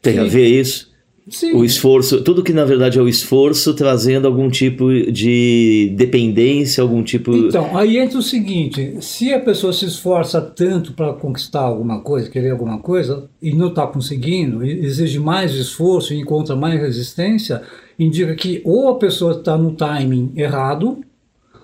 Tem 0.02 0.14
Sim. 0.14 0.20
a 0.20 0.24
ver 0.24 0.48
isso? 0.48 0.91
Sim. 1.28 1.54
O 1.54 1.64
esforço, 1.64 2.22
tudo 2.22 2.42
que 2.42 2.52
na 2.52 2.64
verdade 2.64 2.98
é 2.98 3.02
o 3.02 3.08
esforço 3.08 3.74
trazendo 3.74 4.26
algum 4.26 4.50
tipo 4.50 4.90
de 5.10 5.92
dependência, 5.96 6.82
algum 6.82 7.02
tipo. 7.02 7.32
Então, 7.34 7.76
aí 7.76 7.96
entra 7.96 8.18
o 8.18 8.22
seguinte: 8.22 8.96
se 9.00 9.32
a 9.32 9.38
pessoa 9.38 9.72
se 9.72 9.84
esforça 9.84 10.40
tanto 10.40 10.92
para 10.94 11.12
conquistar 11.12 11.60
alguma 11.60 12.00
coisa, 12.00 12.28
querer 12.28 12.50
alguma 12.50 12.78
coisa, 12.78 13.28
e 13.40 13.52
não 13.54 13.68
está 13.68 13.86
conseguindo, 13.86 14.64
exige 14.64 15.20
mais 15.20 15.54
esforço 15.54 16.12
e 16.12 16.18
encontra 16.18 16.56
mais 16.56 16.80
resistência, 16.80 17.62
indica 17.96 18.34
que 18.34 18.60
ou 18.64 18.88
a 18.88 18.96
pessoa 18.96 19.32
está 19.32 19.56
no 19.56 19.72
timing 19.72 20.32
errado, 20.34 21.02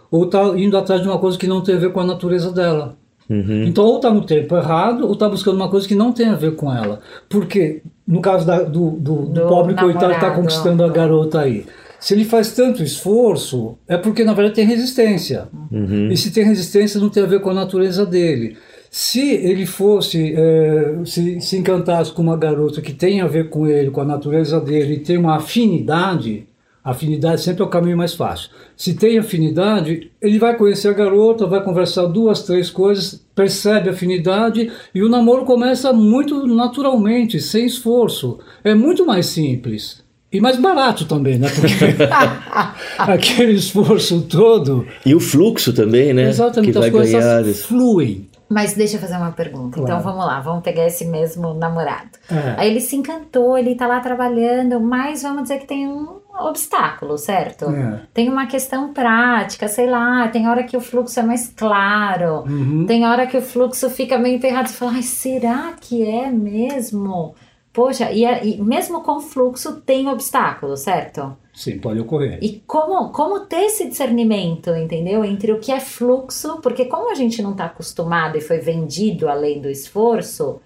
ou 0.09 0.25
está 0.25 0.57
indo 0.57 0.77
atrás 0.77 1.03
de 1.03 1.09
uma 1.09 1.19
coisa 1.19 1.37
que 1.37 1.49
não 1.49 1.63
tem 1.63 1.75
a 1.75 1.79
ver 1.79 1.93
com 1.93 2.01
a 2.01 2.07
natureza 2.07 2.53
dela. 2.53 2.97
Uhum. 3.29 3.65
Então, 3.65 3.85
ou 3.85 3.97
está 3.97 4.11
no 4.11 4.25
tempo 4.25 4.57
errado, 4.57 5.05
ou 5.05 5.13
está 5.13 5.29
buscando 5.29 5.57
uma 5.57 5.69
coisa 5.69 5.87
que 5.87 5.95
não 5.95 6.13
tem 6.13 6.29
a 6.29 6.35
ver 6.35 6.57
com 6.57 6.73
ela. 6.73 7.01
Porque, 7.29 7.83
no 8.09 8.23
caso 8.23 8.47
da, 8.47 8.63
do, 8.63 8.93
do, 8.93 9.17
do, 9.17 9.27
do, 9.27 9.41
pobre 9.43 9.75
namorado. 9.75 9.83
coitado 9.83 10.09
que 10.09 10.25
está 10.25 10.31
conquistando 10.31 10.83
a 10.83 10.89
garota 10.89 11.41
aí, 11.41 11.67
se 12.01 12.15
ele 12.15 12.25
faz 12.25 12.53
tanto 12.53 12.83
esforço, 12.83 13.77
é 13.87 13.99
porque 13.99 14.25
na 14.25 14.33
verdade 14.33 14.55
tem 14.55 14.67
resistência. 14.67 15.49
Uhum. 15.71 16.09
E 16.11 16.17
se 16.17 16.31
tem 16.31 16.45
resistência, 16.45 16.99
não 16.99 17.11
tem 17.11 17.23
a 17.23 17.27
ver 17.27 17.41
com 17.41 17.51
a 17.51 17.55
natureza 17.55 18.07
dele. 18.07 18.57
Se 18.91 19.21
ele 19.21 19.67
fosse, 19.67 20.33
é, 20.35 20.95
se, 21.05 21.41
se 21.43 21.59
encantasse 21.59 22.11
com 22.11 22.23
uma 22.23 22.37
garota 22.37 22.81
que 22.81 22.95
tem 22.95 23.21
a 23.21 23.27
ver 23.27 23.51
com 23.51 23.67
ele, 23.67 23.91
com 23.91 24.01
a 24.01 24.05
natureza 24.05 24.59
dele, 24.59 24.95
e 24.95 25.01
tem 25.01 25.19
uma 25.19 25.37
afinidade, 25.37 26.47
Afinidade 26.83 27.43
sempre 27.43 27.63
é 27.63 27.67
o 27.67 27.69
caminho 27.69 27.97
mais 27.97 28.15
fácil. 28.15 28.51
Se 28.77 28.95
tem 28.95 29.19
afinidade, 29.19 30.11
ele 30.23 30.39
vai 30.39 30.57
conhecer 30.57 30.89
a 30.89 30.93
garota, 30.93 31.47
vai 31.47 31.63
conversar 31.63 32.07
duas, 32.07 32.43
três 32.43 32.71
coisas, 32.71 33.21
percebe 33.35 33.91
afinidade 33.91 34.71
e 34.95 35.03
o 35.03 35.09
namoro 35.09 35.45
começa 35.45 35.93
muito 35.93 36.47
naturalmente, 36.47 37.41
sem 37.41 37.67
esforço. 37.67 38.39
É 38.65 38.75
muito 38.75 39.05
mais 39.05 39.27
simples. 39.27 40.03
E 40.31 40.41
mais 40.41 40.59
barato 40.59 41.07
também, 41.07 41.39
né? 41.39 41.49
Porque 41.49 41.69
aquele 42.99 43.53
esforço 43.53 44.23
todo. 44.23 44.87
E 45.05 45.15
o 45.15 45.21
fluxo 45.21 45.73
também, 45.73 46.13
né? 46.13 46.29
Exatamente, 46.29 46.73
que 46.73 46.79
as 46.79 46.91
coisas 46.91 47.25
ganhar... 47.25 47.55
fluem. 47.55 48.29
Mas 48.49 48.75
deixa 48.75 48.97
eu 48.97 49.01
fazer 49.01 49.17
uma 49.17 49.33
pergunta. 49.33 49.79
Então, 49.79 49.85
claro. 49.85 50.01
Então 50.01 50.13
vamos 50.13 50.27
lá, 50.27 50.41
vamos 50.41 50.63
pegar 50.63 50.87
esse 50.87 51.05
mesmo 51.05 51.53
namorado. 51.55 52.11
É. 52.31 52.55
Aí 52.57 52.71
ele 52.71 52.81
se 52.81 52.97
encantou, 52.97 53.59
ele 53.59 53.75
tá 53.75 53.87
lá 53.87 54.01
trabalhando, 54.01 54.81
mas 54.81 55.23
vamos 55.23 55.43
dizer 55.43 55.59
que 55.59 55.67
tem 55.67 55.87
um 55.87 56.18
obstáculo, 56.39 57.19
certo? 57.19 57.67
É. 57.67 58.03
Tem 58.13 58.29
uma 58.29 58.47
questão 58.47 58.93
prática, 58.93 59.69
sei 59.69 59.89
lá, 59.89 60.29
tem 60.29 60.49
hora 60.49 60.63
que 60.63 60.77
o 60.77 60.81
fluxo 60.81 61.19
é 61.19 61.23
mais 61.23 61.49
claro, 61.49 62.45
uhum. 62.47 62.87
tem 62.87 63.07
hora 63.07 63.27
que 63.27 63.37
o 63.37 63.43
fluxo 63.43 63.91
fica 63.91 64.19
meio 64.19 64.37
emperrado. 64.37 64.69
Você 64.69 64.75
fala, 64.75 64.93
ai, 64.93 65.03
será 65.03 65.75
que 65.81 66.05
é 66.05 66.31
mesmo? 66.31 67.35
Poxa, 67.73 68.11
e, 68.11 68.25
é, 68.25 68.45
e 68.45 68.61
mesmo 68.61 69.03
com 69.03 69.21
fluxo 69.21 69.81
tem 69.83 70.09
obstáculo, 70.09 70.77
certo? 70.77 71.37
Sim, 71.55 71.79
pode 71.79 72.01
ocorrer. 72.01 72.39
E 72.43 72.63
como, 72.67 73.11
como 73.11 73.41
ter 73.41 73.67
esse 73.67 73.89
discernimento, 73.89 74.71
entendeu? 74.71 75.25
Entre 75.25 75.53
o 75.53 75.61
que 75.61 75.73
é 75.73 75.81
fluxo, 75.81 76.61
porque 76.61 76.87
como 76.87 77.11
a 77.11 77.15
gente 77.15 77.43
não 77.43 77.53
está 77.53 77.67
acostumado 77.67 78.37
e 78.37 78.41
foi 78.41 78.59
vendido 78.59 79.29
além 79.29 79.61
do 79.61 79.69
esforço, 79.69 80.61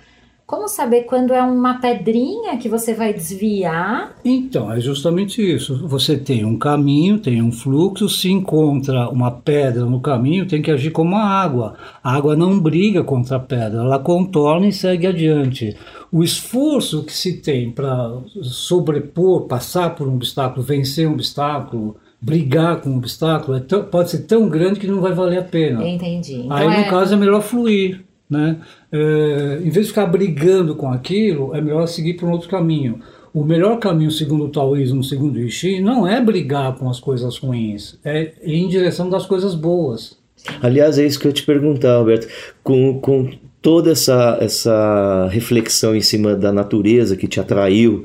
como 0.46 0.68
saber 0.68 1.04
quando 1.04 1.32
é 1.32 1.42
uma 1.42 1.80
pedrinha 1.80 2.58
que 2.58 2.68
você 2.68 2.92
vai 2.92 3.12
desviar? 3.14 4.16
Então, 4.25 4.70
é 4.70 4.80
justamente 4.80 5.40
isso. 5.40 5.87
Você 5.88 6.16
tem 6.16 6.44
um 6.44 6.58
caminho, 6.58 7.18
tem 7.18 7.40
um 7.40 7.50
fluxo, 7.50 8.08
se 8.08 8.30
encontra 8.30 9.08
uma 9.08 9.30
pedra 9.30 9.84
no 9.87 10.00
caminho, 10.00 10.46
tem 10.46 10.61
que 10.61 10.70
agir 10.70 10.90
como 10.90 11.16
a 11.16 11.25
água. 11.25 11.76
A 12.02 12.14
água 12.14 12.37
não 12.37 12.61
briga 12.61 13.02
contra 13.02 13.37
a 13.37 13.40
pedra, 13.40 13.80
ela 13.80 13.99
contorna 13.99 14.66
e 14.66 14.72
segue 14.72 15.06
adiante. 15.06 15.76
O 16.11 16.22
esforço 16.22 17.02
que 17.04 17.12
se 17.12 17.38
tem 17.38 17.70
para 17.70 18.12
sobrepor, 18.42 19.46
passar 19.46 19.94
por 19.94 20.06
um 20.06 20.16
obstáculo, 20.16 20.62
vencer 20.62 21.08
um 21.08 21.12
obstáculo, 21.12 21.96
brigar 22.20 22.80
com 22.80 22.90
um 22.90 22.99
obstáculo, 22.99 23.56
é 23.56 23.61
tão, 23.61 23.84
pode 23.84 24.11
ser 24.11 24.18
tão 24.25 24.49
grande 24.49 24.78
que 24.78 24.87
não 24.87 25.00
vai 25.00 25.12
valer 25.12 25.38
a 25.38 25.42
pena. 25.42 25.87
Entendi. 25.87 26.34
Então 26.34 26.56
Aí, 26.56 26.66
é... 26.66 26.84
no 26.84 26.90
caso, 26.90 27.14
é 27.14 27.16
melhor 27.16 27.42
fluir. 27.42 28.04
Né? 28.30 28.56
É, 28.92 29.61
em 29.64 29.70
vez 29.70 29.87
de 29.87 29.92
ficar 29.92 30.06
brigando 30.06 30.76
com 30.76 30.90
aquilo, 30.92 31.54
é 31.54 31.61
melhor 31.61 31.87
seguir 31.87 32.14
por 32.14 32.28
um 32.28 32.32
outro 32.32 32.49
caminho. 32.49 33.00
O 33.32 33.42
melhor 33.44 33.78
caminho, 33.78 34.11
segundo 34.11 34.44
o 34.44 34.49
taoísmo, 34.50 35.02
segundo 35.02 35.37
o 35.38 35.49
Xi, 35.49 35.80
não 35.80 36.06
é 36.06 36.20
brigar 36.20 36.76
com 36.76 36.90
as 36.90 37.00
coisas 37.00 37.38
ruins, 37.38 37.99
é 38.04 38.32
ir 38.42 38.56
em 38.56 38.68
direção 38.68 39.08
das 39.08 39.25
coisas 39.25 39.54
boas. 39.54 40.18
Aliás, 40.61 40.99
é 40.99 41.06
isso 41.06 41.18
que 41.18 41.26
eu 41.26 41.32
te 41.32 41.42
perguntar, 41.42 41.94
Alberto. 41.94 42.26
Com, 42.62 43.00
com 43.00 43.30
toda 43.62 43.92
essa, 43.92 44.37
essa 44.40 45.28
reflexão 45.30 45.94
em 45.94 46.00
cima 46.00 46.34
da 46.34 46.52
natureza 46.52 47.16
que 47.16 47.28
te 47.28 47.40
atraiu 47.40 48.04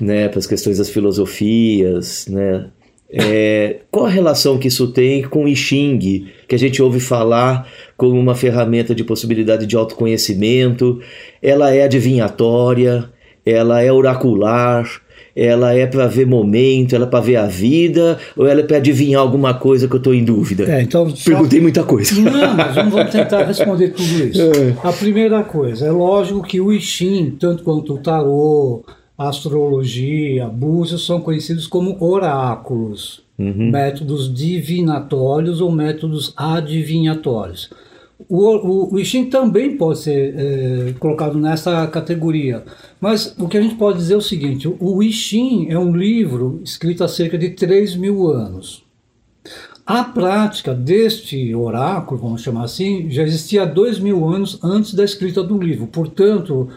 né, 0.00 0.28
para 0.28 0.40
as 0.40 0.46
questões 0.46 0.78
das 0.78 0.90
filosofias, 0.90 2.26
né, 2.26 2.66
é, 3.10 3.80
qual 3.90 4.06
a 4.06 4.10
relação 4.10 4.58
que 4.58 4.68
isso 4.68 4.88
tem 4.88 5.22
com 5.22 5.44
o 5.44 5.48
I 5.48 5.56
Ching, 5.56 6.26
que 6.46 6.54
a 6.54 6.58
gente 6.58 6.82
ouve 6.82 7.00
falar 7.00 7.66
como 7.96 8.18
uma 8.18 8.34
ferramenta 8.34 8.94
de 8.94 9.02
possibilidade 9.02 9.66
de 9.66 9.76
autoconhecimento? 9.76 11.00
Ela 11.42 11.74
é 11.74 11.84
adivinhatória, 11.84 13.10
ela 13.46 13.80
é 13.80 13.90
oracular, 13.90 14.86
ela 15.34 15.72
é 15.72 15.86
para 15.86 16.06
ver 16.06 16.26
momento, 16.26 16.94
ela 16.94 17.06
é 17.06 17.08
para 17.08 17.20
ver 17.20 17.36
a 17.36 17.46
vida, 17.46 18.18
ou 18.36 18.46
ela 18.46 18.60
é 18.60 18.62
para 18.62 18.76
adivinhar 18.76 19.22
alguma 19.22 19.54
coisa 19.54 19.88
que 19.88 19.94
eu 19.94 19.98
estou 19.98 20.12
em 20.12 20.24
dúvida? 20.24 20.64
É, 20.70 20.82
então, 20.82 21.10
Perguntei 21.24 21.60
muita 21.60 21.84
coisa. 21.84 22.20
Não, 22.20 22.54
mas 22.54 22.74
vamos 22.74 23.10
tentar 23.10 23.44
responder 23.46 23.90
tudo 23.90 24.24
isso. 24.24 24.42
É. 24.42 24.76
A 24.86 24.92
primeira 24.92 25.42
coisa, 25.44 25.86
é 25.86 25.90
lógico 25.90 26.42
que 26.42 26.60
o 26.60 26.70
I 26.72 26.80
Ching, 26.80 27.36
tanto 27.38 27.62
quanto 27.62 27.94
o 27.94 27.98
tarô, 27.98 28.84
astrologia, 29.18 30.46
búzios 30.46 31.04
são 31.04 31.20
conhecidos 31.20 31.66
como 31.66 31.96
oráculos, 31.98 33.24
uhum. 33.36 33.72
métodos 33.72 34.32
divinatórios 34.32 35.60
ou 35.60 35.72
métodos 35.72 36.32
adivinhatórios. 36.36 37.68
O, 38.28 38.46
o, 38.46 38.94
o 38.94 38.98
I 38.98 39.04
Ching 39.04 39.26
também 39.26 39.76
pode 39.76 40.00
ser 40.00 40.34
é, 40.36 40.92
colocado 40.98 41.38
nessa 41.38 41.86
categoria, 41.86 42.64
mas 43.00 43.34
o 43.38 43.48
que 43.48 43.56
a 43.56 43.60
gente 43.60 43.76
pode 43.76 43.98
dizer 43.98 44.14
é 44.14 44.16
o 44.16 44.20
seguinte: 44.20 44.68
o 44.68 45.02
I 45.02 45.12
Ching 45.12 45.68
é 45.68 45.78
um 45.78 45.96
livro 45.96 46.60
escrito 46.64 47.02
há 47.02 47.08
cerca 47.08 47.38
de 47.38 47.50
3 47.50 47.96
mil 47.96 48.28
anos. 48.28 48.84
A 49.86 50.04
prática 50.04 50.74
deste 50.74 51.54
oráculo, 51.54 52.20
vamos 52.20 52.42
chamar 52.42 52.64
assim, 52.64 53.10
já 53.10 53.22
existia 53.22 53.62
há 53.62 53.64
dois 53.64 53.98
mil 53.98 54.28
anos 54.28 54.62
antes 54.62 54.92
da 54.92 55.02
escrita 55.02 55.42
do 55.42 55.56
livro. 55.56 55.86
Portanto, 55.86 56.68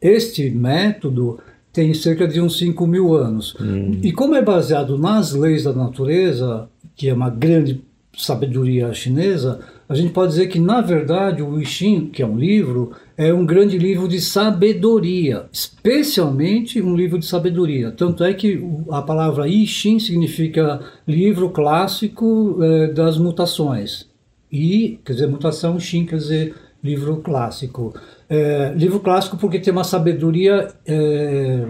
este 0.00 0.50
método 0.50 1.40
tem 1.74 1.92
cerca 1.92 2.26
de 2.26 2.40
uns 2.40 2.56
5 2.56 2.86
mil 2.86 3.14
anos. 3.14 3.54
Hum. 3.60 3.98
E 4.02 4.12
como 4.12 4.34
é 4.34 4.40
baseado 4.40 4.96
nas 4.96 5.34
leis 5.34 5.64
da 5.64 5.72
natureza, 5.72 6.68
que 6.96 7.08
é 7.08 7.12
uma 7.12 7.28
grande 7.28 7.82
sabedoria 8.16 8.94
chinesa, 8.94 9.60
a 9.88 9.94
gente 9.94 10.12
pode 10.12 10.30
dizer 10.30 10.46
que, 10.46 10.60
na 10.60 10.80
verdade, 10.80 11.42
o 11.42 11.62
Ching, 11.64 12.06
que 12.06 12.22
é 12.22 12.26
um 12.26 12.38
livro, 12.38 12.92
é 13.16 13.34
um 13.34 13.44
grande 13.44 13.76
livro 13.76 14.06
de 14.06 14.20
sabedoria, 14.20 15.46
especialmente 15.52 16.80
um 16.80 16.94
livro 16.94 17.18
de 17.18 17.26
sabedoria. 17.26 17.90
Tanto 17.90 18.22
é 18.22 18.32
que 18.32 18.64
a 18.88 19.02
palavra 19.02 19.46
Ching 19.66 19.98
significa 19.98 20.80
livro 21.06 21.50
clássico 21.50 22.56
eh, 22.62 22.92
das 22.92 23.18
mutações. 23.18 24.08
I, 24.54 25.00
quer 25.04 25.14
dizer, 25.14 25.26
mutação, 25.26 25.80
Xin 25.80 26.06
quer 26.06 26.16
dizer 26.16 26.54
livro 26.82 27.16
clássico. 27.16 27.92
É, 28.28 28.72
livro 28.74 29.00
clássico 29.00 29.36
porque 29.36 29.58
tem 29.58 29.72
uma 29.72 29.84
sabedoria 29.84 30.68
é, 30.86 31.64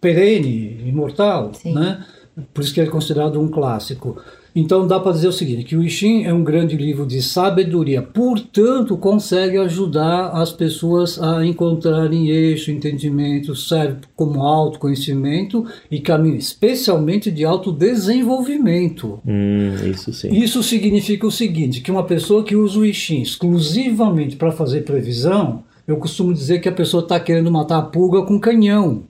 perene, 0.00 0.88
imortal, 0.88 1.52
né? 1.64 2.04
por 2.52 2.62
isso 2.62 2.74
que 2.74 2.80
é 2.80 2.86
considerado 2.86 3.40
um 3.40 3.48
clássico. 3.48 4.20
Então 4.54 4.86
dá 4.86 5.00
para 5.00 5.12
dizer 5.12 5.28
o 5.28 5.32
seguinte, 5.32 5.64
que 5.64 5.76
o 5.76 5.82
I 5.82 5.88
Ching 5.88 6.24
é 6.24 6.32
um 6.32 6.44
grande 6.44 6.76
livro 6.76 7.06
de 7.06 7.22
sabedoria, 7.22 8.02
portanto 8.02 8.96
consegue 8.96 9.56
ajudar 9.58 10.28
as 10.28 10.52
pessoas 10.52 11.20
a 11.20 11.44
encontrarem 11.44 12.28
eixo, 12.28 12.70
entendimento, 12.70 13.56
serve 13.56 14.00
como 14.14 14.42
autoconhecimento 14.42 15.64
e 15.90 16.00
caminho 16.00 16.36
especialmente 16.36 17.30
de 17.30 17.44
autodesenvolvimento. 17.44 19.20
Hum, 19.26 19.74
isso 19.90 20.12
sim. 20.12 20.34
Isso 20.34 20.62
significa 20.62 21.26
o 21.26 21.30
seguinte, 21.30 21.80
que 21.80 21.90
uma 21.90 22.04
pessoa 22.04 22.44
que 22.44 22.54
usa 22.54 22.78
o 22.78 22.84
I 22.84 22.92
Ching 22.92 23.22
exclusivamente 23.22 24.36
para 24.36 24.52
fazer 24.52 24.82
previsão, 24.82 25.64
eu 25.86 25.96
costumo 25.96 26.32
dizer 26.32 26.60
que 26.60 26.68
a 26.68 26.72
pessoa 26.72 27.02
está 27.02 27.18
querendo 27.18 27.50
matar 27.50 27.78
a 27.78 27.82
pulga 27.82 28.22
com 28.22 28.38
canhão. 28.38 29.04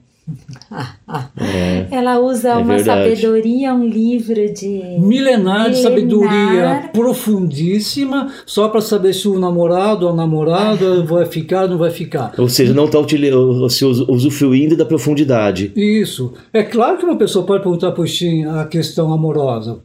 É, 1.37 1.87
Ela 1.91 2.19
usa 2.19 2.49
é 2.49 2.55
uma 2.55 2.75
verdade. 2.75 3.15
sabedoria, 3.15 3.73
um 3.73 3.87
livro 3.87 4.53
de. 4.53 4.97
Milenar 4.99 5.69
de 5.69 5.81
sabedoria 5.81 6.89
profundíssima, 6.93 8.31
só 8.45 8.69
para 8.69 8.81
saber 8.81 9.13
se 9.13 9.27
o 9.27 9.37
namorado 9.37 10.05
ou 10.05 10.11
a 10.11 10.15
namorada 10.15 11.01
ah. 11.01 11.05
vai 11.05 11.25
ficar 11.25 11.63
ou 11.63 11.69
não 11.69 11.77
vai 11.77 11.91
ficar. 11.91 12.33
Ou 12.37 12.47
seja, 12.47 12.73
não 12.73 12.85
está 12.85 12.99
usufruindo 12.99 14.77
da 14.77 14.85
profundidade. 14.85 15.71
Isso. 15.75 16.33
É 16.53 16.63
claro 16.63 16.97
que 16.97 17.05
uma 17.05 17.17
pessoa 17.17 17.45
pode 17.45 17.63
perguntar 17.63 17.91
para 17.91 18.03
o 18.03 18.07
Shin 18.07 18.45
a 18.45 18.65
questão 18.65 19.11
amorosa. 19.11 19.79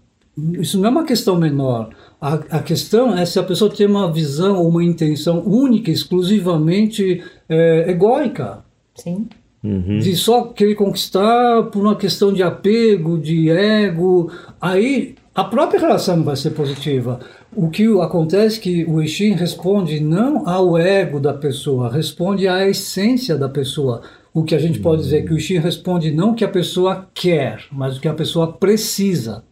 Isso 0.60 0.78
não 0.78 0.86
é 0.86 0.90
uma 0.90 1.04
questão 1.04 1.36
menor. 1.36 1.90
A, 2.20 2.34
a, 2.34 2.62
questão 2.62 3.16
é 3.16 3.26
se 3.26 3.38
a 3.38 3.42
pessoa 3.42 3.70
tem 3.70 3.86
uma 3.86 4.12
visão 4.12 4.58
ou 4.58 4.68
uma 4.68 4.84
intenção 4.84 5.42
única, 5.44 5.90
exclusivamente 5.90 7.22
é, 7.48 7.90
egóica. 7.90 8.64
Sim. 8.94 9.26
Uhum. 9.62 9.98
De 9.98 10.14
só 10.14 10.44
querer 10.44 10.74
conquistar 10.74 11.64
por 11.64 11.80
uma 11.80 11.96
questão 11.96 12.32
de 12.32 12.42
apego, 12.42 13.18
de 13.18 13.50
ego. 13.50 14.30
Aí 14.60 15.16
a 15.34 15.44
própria 15.44 15.80
relação 15.80 16.16
não 16.16 16.24
vai 16.24 16.36
ser 16.36 16.50
positiva. 16.50 17.20
O 17.54 17.68
que 17.68 17.86
acontece 18.00 18.58
é 18.58 18.62
que 18.62 18.84
o 18.84 19.00
Exin 19.00 19.32
responde 19.32 20.00
não 20.00 20.48
ao 20.48 20.76
ego 20.76 21.18
da 21.18 21.34
pessoa, 21.34 21.90
responde 21.90 22.46
à 22.46 22.68
essência 22.68 23.36
da 23.36 23.48
pessoa. 23.48 24.02
O 24.32 24.44
que 24.44 24.54
a 24.54 24.58
gente 24.58 24.78
pode 24.78 25.02
dizer 25.02 25.18
é 25.18 25.22
que 25.22 25.32
o 25.32 25.36
Exin 25.36 25.58
responde 25.58 26.10
não 26.12 26.30
o 26.30 26.34
que 26.34 26.44
a 26.44 26.48
pessoa 26.48 27.08
quer, 27.14 27.64
mas 27.72 27.96
o 27.96 28.00
que 28.00 28.08
a 28.08 28.14
pessoa 28.14 28.52
precisa. 28.52 29.44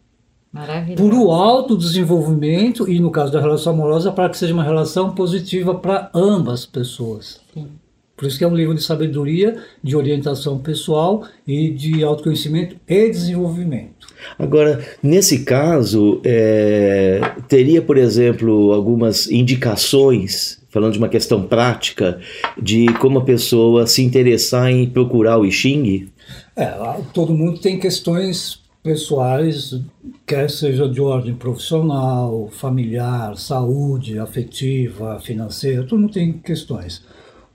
Maravilha. 0.52 0.96
Por 0.96 1.12
o 1.12 1.30
autodesenvolvimento 1.30 2.88
e, 2.88 2.98
no 2.98 3.10
caso 3.10 3.32
da 3.32 3.40
relação 3.40 3.72
amorosa, 3.72 4.10
para 4.10 4.28
que 4.28 4.38
seja 4.38 4.54
uma 4.54 4.64
relação 4.64 5.14
positiva 5.14 5.75
para 5.75 6.10
ambas 6.14 6.64
pessoas. 6.64 7.40
Sim. 7.52 7.68
Por 8.16 8.26
isso 8.26 8.38
que 8.38 8.44
é 8.44 8.49
um 8.49 8.54
livro 8.54 8.75
de 8.75 8.82
sabedoria, 8.82 9.56
de 9.82 9.94
orientação 9.94 10.58
pessoal 10.58 11.25
e 11.46 11.70
de 11.70 12.02
autoconhecimento 12.02 12.76
e 12.88 13.11
desenvolvimento. 13.11 14.06
Agora, 14.38 14.82
nesse 15.02 15.44
caso, 15.44 16.20
é, 16.25 17.20
teria, 17.46 17.82
por 17.82 17.99
exemplo, 17.99 18.73
algumas 18.73 19.30
indicações, 19.30 20.58
falando 20.70 20.92
de 20.92 20.99
uma 20.99 21.11
questão 21.11 21.42
prática, 21.42 22.18
de 22.61 22.87
como 22.94 23.18
a 23.18 23.25
pessoa 23.25 23.87
se 23.87 24.02
interessar 24.02 24.70
em 24.70 24.88
procurar 24.88 25.38
o 25.38 25.44
I 25.44 25.52
Ching? 25.52 26.08
É, 26.56 26.73
todo 27.12 27.35
mundo 27.35 27.61
tem 27.61 27.78
questões 27.78 28.61
pessoais, 28.82 29.78
quer 30.25 30.49
seja 30.49 30.88
de 30.88 31.00
ordem 31.00 31.35
profissional, 31.35 32.49
familiar, 32.52 33.37
saúde, 33.37 34.18
afetiva, 34.18 35.18
financeira, 35.20 35.82
todo 35.82 35.99
mundo 35.99 36.12
tem 36.12 36.32
questões. 36.35 37.02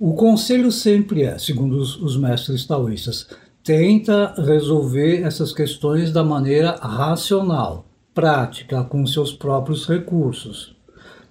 O 0.04 0.14
conselho 0.14 0.72
sempre 0.72 1.22
é, 1.22 1.38
segundo 1.38 1.78
os, 1.78 1.96
os 2.02 2.18
mestres 2.18 2.66
taoístas, 2.66 3.28
tenta 3.64 4.34
resolver 4.36 5.22
essas 5.22 5.54
questões 5.54 6.12
da 6.12 6.24
maneira 6.24 6.72
racional, 6.82 7.86
prática, 8.12 8.84
com 8.84 9.06
seus 9.06 9.32
próprios 9.32 9.88
recursos. 9.88 10.76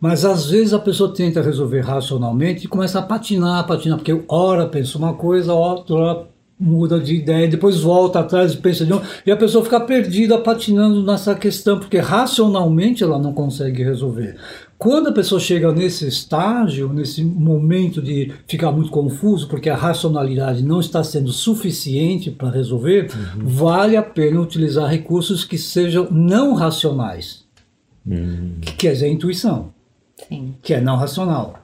Mas 0.00 0.24
às 0.24 0.48
vezes 0.48 0.72
a 0.72 0.78
pessoa 0.78 1.12
tenta 1.12 1.42
resolver 1.42 1.80
racionalmente 1.80 2.66
e 2.66 2.68
começa 2.68 3.00
a 3.00 3.02
patinar, 3.02 3.66
patinar, 3.66 3.98
porque 3.98 4.22
ora 4.28 4.68
pensa 4.68 4.96
uma 4.98 5.14
coisa, 5.14 5.52
outra 5.52 6.28
muda 6.56 7.00
de 7.00 7.16
ideia, 7.16 7.48
depois 7.48 7.80
volta 7.80 8.20
atrás 8.20 8.52
e 8.52 8.58
pensa 8.58 8.84
de 8.84 8.90
novo, 8.90 9.04
e 9.26 9.32
a 9.32 9.36
pessoa 9.36 9.64
fica 9.64 9.80
perdida, 9.80 10.38
patinando 10.38 11.02
nessa 11.02 11.34
questão, 11.34 11.80
porque 11.80 11.98
racionalmente 11.98 13.02
ela 13.02 13.18
não 13.18 13.32
consegue 13.32 13.82
resolver. 13.82 14.36
Quando 14.80 15.10
a 15.10 15.12
pessoa 15.12 15.38
chega 15.38 15.70
nesse 15.75 16.08
estágio, 16.08 16.90
nesse 16.90 17.22
momento 17.22 18.00
de 18.00 18.33
ficar 18.46 18.72
muito 18.72 18.90
confuso, 18.90 19.46
porque 19.46 19.68
a 19.68 19.76
racionalidade 19.76 20.62
não 20.62 20.81
está 20.81 21.05
sendo 21.05 21.31
suficiente 21.31 22.31
para 22.31 22.48
resolver, 22.48 23.11
uhum. 23.14 23.44
vale 23.44 23.94
a 23.94 24.02
pena 24.02 24.40
utilizar 24.40 24.88
recursos 24.88 25.44
que 25.44 25.59
sejam 25.59 26.09
não 26.11 26.55
racionais, 26.55 27.44
uhum. 28.07 28.55
que 28.62 28.72
quer 28.72 28.92
dizer 28.94 29.05
a 29.05 29.11
intuição, 29.11 29.70
Sim. 30.26 30.55
que 30.62 30.72
é 30.72 30.81
não 30.81 30.96
racional. 30.96 31.62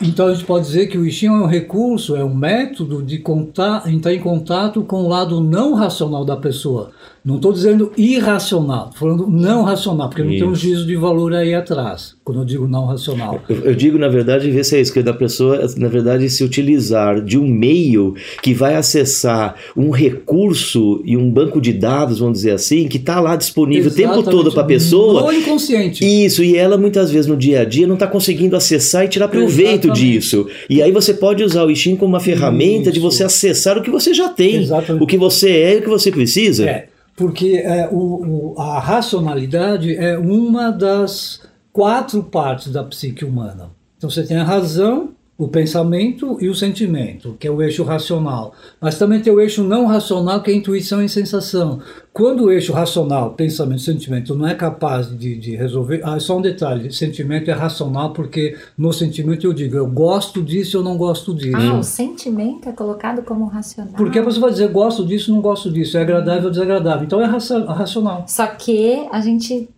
Então 0.00 0.28
a 0.28 0.34
gente 0.34 0.44
pode 0.44 0.66
dizer 0.66 0.86
que 0.86 0.96
o 0.96 1.04
Ishin 1.04 1.26
é 1.26 1.32
um 1.32 1.46
recurso, 1.46 2.14
é 2.14 2.24
um 2.24 2.34
método 2.34 3.02
de 3.02 3.18
contar, 3.18 3.82
entrar 3.88 4.14
em 4.14 4.20
contato 4.20 4.82
com 4.82 5.02
o 5.02 5.08
lado 5.08 5.40
não 5.40 5.74
racional 5.74 6.24
da 6.24 6.36
pessoa. 6.36 6.90
Não 7.24 7.36
estou 7.36 7.52
dizendo 7.52 7.92
irracional, 7.96 8.90
estou 8.90 9.00
falando 9.00 9.26
não 9.26 9.62
racional, 9.62 10.08
porque 10.08 10.22
isso. 10.22 10.30
não 10.30 10.38
tem 10.38 10.48
um 10.48 10.54
juízo 10.54 10.86
de 10.86 10.96
valor 10.96 11.34
aí 11.34 11.52
atrás, 11.52 12.14
quando 12.24 12.40
eu 12.40 12.44
digo 12.44 12.66
não 12.66 12.86
racional. 12.86 13.40
Eu, 13.48 13.56
eu 13.64 13.74
digo, 13.74 13.98
na 13.98 14.08
verdade, 14.08 14.50
ver 14.50 14.64
se 14.64 14.76
é 14.76 14.80
isso, 14.80 14.92
que 14.92 15.02
da 15.02 15.12
pessoa, 15.12 15.66
na 15.76 15.88
verdade, 15.88 16.30
se 16.30 16.42
utilizar 16.42 17.20
de 17.20 17.36
um 17.36 17.46
meio 17.46 18.14
que 18.42 18.54
vai 18.54 18.76
acessar 18.76 19.56
um 19.76 19.90
recurso 19.90 21.02
e 21.04 21.16
um 21.16 21.30
banco 21.30 21.60
de 21.60 21.72
dados, 21.72 22.20
vamos 22.20 22.38
dizer 22.38 22.52
assim, 22.52 22.88
que 22.88 22.96
está 22.96 23.20
lá 23.20 23.36
disponível 23.36 23.90
Exatamente. 23.90 24.20
o 24.20 24.22
tempo 24.22 24.30
todo 24.30 24.52
para 24.52 24.62
a 24.62 24.66
pessoa. 24.66 25.22
No 25.22 25.32
inconsciente. 25.32 26.04
Isso, 26.04 26.42
e 26.42 26.56
ela 26.56 26.78
muitas 26.78 27.10
vezes 27.10 27.26
no 27.26 27.36
dia 27.36 27.60
a 27.60 27.64
dia 27.64 27.86
não 27.86 27.94
está 27.94 28.06
conseguindo 28.06 28.56
acessar 28.56 29.04
e 29.04 29.08
tirar 29.08 29.28
proveito 29.28 29.87
Exatamente. 29.88 30.12
disso. 30.12 30.48
E 30.68 30.82
aí 30.82 30.92
você 30.92 31.14
pode 31.14 31.42
usar 31.42 31.64
o 31.64 31.70
Ishin 31.70 31.96
como 31.96 32.14
uma 32.14 32.20
ferramenta 32.20 32.90
isso. 32.90 32.92
de 32.92 33.00
você 33.00 33.24
acessar 33.24 33.76
o 33.76 33.82
que 33.82 33.90
você 33.90 34.14
já 34.14 34.28
tem, 34.28 34.62
Exatamente. 34.62 35.02
o 35.02 35.06
que 35.06 35.16
você 35.16 35.50
é 35.50 35.74
e 35.74 35.78
o 35.78 35.82
que 35.82 35.88
você 35.88 36.10
precisa. 36.10 36.68
É 36.68 36.88
porque 37.18 37.56
é, 37.64 37.88
o, 37.90 38.54
o, 38.54 38.60
a 38.60 38.78
racionalidade 38.78 39.94
é 39.96 40.16
uma 40.16 40.70
das 40.70 41.42
quatro 41.72 42.22
partes 42.22 42.72
da 42.72 42.84
psique 42.84 43.24
humana. 43.24 43.72
Então 43.96 44.08
você 44.08 44.22
tem 44.22 44.36
a 44.36 44.44
razão, 44.44 45.10
o 45.38 45.46
pensamento 45.46 46.36
e 46.40 46.48
o 46.48 46.54
sentimento, 46.54 47.36
que 47.38 47.46
é 47.46 47.50
o 47.50 47.62
eixo 47.62 47.84
racional. 47.84 48.52
Mas 48.80 48.98
também 48.98 49.20
tem 49.20 49.32
o 49.32 49.40
eixo 49.40 49.62
não 49.62 49.86
racional, 49.86 50.42
que 50.42 50.50
é 50.50 50.54
a 50.54 50.56
intuição 50.56 51.00
e 51.00 51.08
sensação. 51.08 51.78
Quando 52.12 52.46
o 52.46 52.50
eixo 52.50 52.72
racional, 52.72 53.34
pensamento 53.34 53.78
e 53.78 53.84
sentimento, 53.84 54.34
não 54.34 54.48
é 54.48 54.54
capaz 54.56 55.16
de, 55.16 55.38
de 55.38 55.54
resolver. 55.54 56.00
Ah, 56.02 56.18
só 56.18 56.38
um 56.38 56.42
detalhe: 56.42 56.92
sentimento 56.92 57.48
é 57.48 57.54
racional, 57.54 58.12
porque 58.12 58.56
no 58.76 58.92
sentimento 58.92 59.46
eu 59.46 59.52
digo, 59.52 59.76
eu 59.76 59.86
gosto 59.86 60.42
disso 60.42 60.78
ou 60.78 60.82
não 60.82 60.96
gosto 60.96 61.32
disso. 61.32 61.56
Ah, 61.56 61.78
o 61.78 61.84
sentimento 61.84 62.68
é 62.68 62.72
colocado 62.72 63.22
como 63.22 63.46
racional. 63.46 63.94
Porque 63.96 64.18
a 64.18 64.24
pessoa 64.24 64.40
vai 64.40 64.50
dizer, 64.50 64.68
gosto 64.72 65.06
disso 65.06 65.32
não 65.32 65.40
gosto 65.40 65.70
disso, 65.70 65.96
é 65.96 66.02
agradável 66.02 66.46
ou 66.46 66.50
desagradável. 66.50 67.04
Então 67.04 67.22
é 67.22 67.26
racional. 67.26 68.24
Só 68.26 68.44
que 68.48 69.06
a 69.12 69.20
gente 69.20 69.68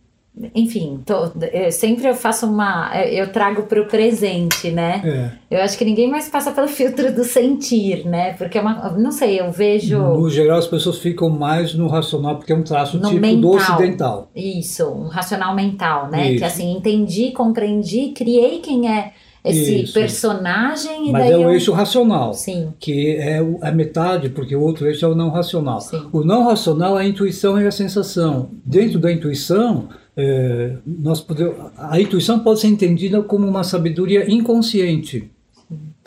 enfim, 0.54 1.00
tô, 1.04 1.30
eu, 1.52 1.72
sempre 1.72 2.06
eu 2.06 2.14
faço 2.14 2.46
uma. 2.46 2.90
Eu 3.04 3.30
trago 3.32 3.64
para 3.64 3.80
o 3.82 3.86
presente, 3.86 4.70
né? 4.70 5.36
É. 5.50 5.56
Eu 5.58 5.62
acho 5.62 5.76
que 5.76 5.84
ninguém 5.84 6.08
mais 6.08 6.28
passa 6.28 6.52
pelo 6.52 6.68
filtro 6.68 7.12
do 7.12 7.24
sentir, 7.24 8.06
né? 8.06 8.32
Porque 8.34 8.56
é 8.56 8.60
uma. 8.60 8.90
Não 8.92 9.10
sei, 9.10 9.40
eu 9.40 9.50
vejo. 9.50 9.98
No 9.98 10.30
geral, 10.30 10.58
as 10.58 10.66
pessoas 10.66 10.98
ficam 10.98 11.28
mais 11.28 11.74
no 11.74 11.88
racional, 11.88 12.36
porque 12.36 12.52
é 12.52 12.56
um 12.56 12.62
traço 12.62 12.96
no 12.98 13.08
tipo 13.08 13.20
mental. 13.20 13.40
do 13.40 13.50
ocidental. 13.56 14.30
Isso, 14.34 14.86
um 14.88 15.08
racional 15.08 15.54
mental, 15.54 16.08
né? 16.08 16.30
Isso. 16.30 16.38
Que 16.38 16.44
assim, 16.44 16.72
entendi, 16.76 17.32
compreendi, 17.32 18.12
criei 18.14 18.60
quem 18.60 18.88
é 18.88 19.12
esse 19.44 19.82
Isso. 19.82 19.94
personagem. 19.94 21.10
Mas 21.10 21.30
é 21.30 21.36
o 21.36 21.42
eu... 21.42 21.50
eixo 21.50 21.72
racional, 21.72 22.34
Sim. 22.34 22.72
que 22.78 23.16
é 23.16 23.38
a 23.62 23.72
metade, 23.72 24.28
porque 24.30 24.54
o 24.54 24.60
outro 24.60 24.86
eixo 24.86 25.04
é 25.04 25.08
o 25.08 25.14
não 25.14 25.30
racional. 25.30 25.80
Sim. 25.80 26.02
O 26.12 26.22
não 26.22 26.44
racional 26.44 26.98
é 26.98 27.02
a 27.02 27.06
intuição 27.06 27.60
e 27.60 27.66
a 27.66 27.70
sensação. 27.70 28.50
Dentro 28.64 28.98
da 28.98 29.10
intuição, 29.10 29.88
é, 30.16 30.76
nós 30.86 31.20
podemos, 31.20 31.56
a 31.78 32.00
intuição 32.00 32.40
pode 32.40 32.60
ser 32.60 32.68
entendida 32.68 33.22
como 33.22 33.46
uma 33.46 33.64
sabedoria 33.64 34.30
inconsciente. 34.30 35.30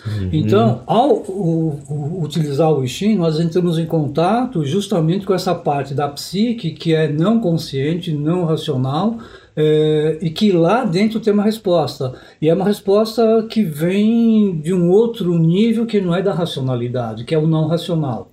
Uhum. 0.05 0.29
Então, 0.33 0.81
ao 0.85 1.11
o, 1.13 1.79
o, 1.89 2.23
utilizar 2.23 2.71
o 2.71 2.83
Ishin, 2.83 3.15
nós 3.15 3.39
entramos 3.39 3.79
em 3.79 3.85
contato 3.85 4.65
justamente 4.65 5.25
com 5.25 5.33
essa 5.33 5.55
parte 5.55 5.93
da 5.93 6.09
psique 6.09 6.71
que 6.71 6.93
é 6.93 7.11
não 7.11 7.39
consciente, 7.39 8.11
não 8.11 8.43
racional, 8.43 9.17
é, 9.55 10.17
e 10.21 10.29
que 10.29 10.51
lá 10.51 10.83
dentro 10.83 11.19
tem 11.19 11.31
uma 11.31 11.43
resposta. 11.43 12.13
E 12.41 12.49
é 12.49 12.53
uma 12.53 12.65
resposta 12.65 13.45
que 13.49 13.63
vem 13.63 14.59
de 14.59 14.73
um 14.73 14.89
outro 14.89 15.37
nível 15.37 15.85
que 15.85 16.01
não 16.01 16.13
é 16.13 16.21
da 16.21 16.33
racionalidade, 16.33 17.23
que 17.23 17.33
é 17.33 17.37
o 17.37 17.47
não 17.47 17.67
racional. 17.67 18.29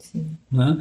Né? 0.50 0.78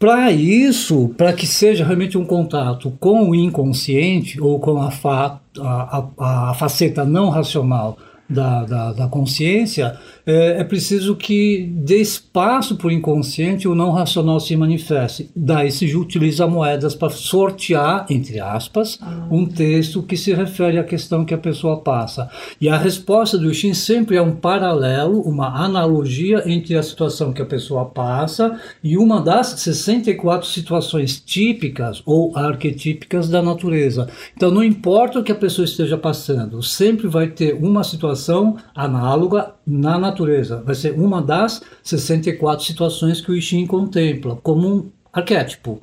Para 0.00 0.32
isso, 0.32 1.10
para 1.14 1.30
que 1.30 1.46
seja 1.46 1.84
realmente 1.84 2.16
um 2.16 2.24
contato 2.24 2.90
com 2.98 3.28
o 3.28 3.34
inconsciente 3.34 4.40
ou 4.40 4.58
com 4.58 4.80
a, 4.80 4.90
fa 4.90 5.38
a, 5.58 6.04
a, 6.18 6.50
a 6.50 6.54
faceta 6.54 7.04
não 7.04 7.28
racional 7.28 7.98
da, 8.26 8.64
da, 8.64 8.92
da 8.94 9.08
consciência, 9.08 9.98
é, 10.30 10.60
é, 10.60 10.64
preciso 10.64 11.16
que 11.16 11.68
dê 11.74 12.00
espaço 12.00 12.76
para 12.76 12.86
o 12.86 12.92
inconsciente 12.92 13.66
o 13.66 13.74
não 13.74 13.90
racional 13.90 14.38
se 14.38 14.54
manifeste. 14.54 15.28
Daí 15.34 15.72
se 15.72 15.96
utiliza 15.96 16.46
moedas 16.46 16.94
para 16.94 17.10
sortear, 17.10 18.06
entre 18.08 18.38
aspas, 18.38 18.96
ah. 19.02 19.26
um 19.28 19.44
texto 19.44 20.04
que 20.04 20.16
se 20.16 20.32
refere 20.32 20.78
à 20.78 20.84
questão 20.84 21.24
que 21.24 21.34
a 21.34 21.38
pessoa 21.38 21.80
passa. 21.80 22.30
E 22.60 22.68
a 22.68 22.76
resposta 22.76 23.36
do 23.36 23.52
Shin 23.52 23.74
sempre 23.74 24.16
é 24.16 24.22
um 24.22 24.36
paralelo, 24.36 25.20
uma 25.22 25.48
analogia 25.48 26.44
entre 26.46 26.76
a 26.76 26.82
situação 26.82 27.32
que 27.32 27.42
a 27.42 27.46
pessoa 27.46 27.86
passa 27.86 28.56
e 28.84 28.96
uma 28.96 29.20
das 29.20 29.48
64 29.48 30.46
situações 30.46 31.20
típicas 31.20 32.02
ou 32.06 32.36
arquetípicas 32.36 33.28
da 33.28 33.42
natureza. 33.42 34.08
Então 34.36 34.50
não 34.50 34.62
importa 34.62 35.18
o 35.18 35.24
que 35.24 35.32
a 35.32 35.34
pessoa 35.34 35.64
esteja 35.64 35.98
passando, 35.98 36.62
sempre 36.62 37.08
vai 37.08 37.26
ter 37.26 37.54
uma 37.54 37.82
situação 37.82 38.56
análoga 38.74 39.54
na 39.70 39.98
natureza. 39.98 40.62
Vai 40.64 40.74
ser 40.74 40.92
uma 40.92 41.22
das 41.22 41.62
64 41.82 42.64
situações 42.64 43.20
que 43.20 43.30
o 43.30 43.36
I 43.36 43.40
Ching 43.40 43.66
contempla 43.66 44.36
como 44.42 44.68
um 44.68 44.86
arquétipo. 45.12 45.80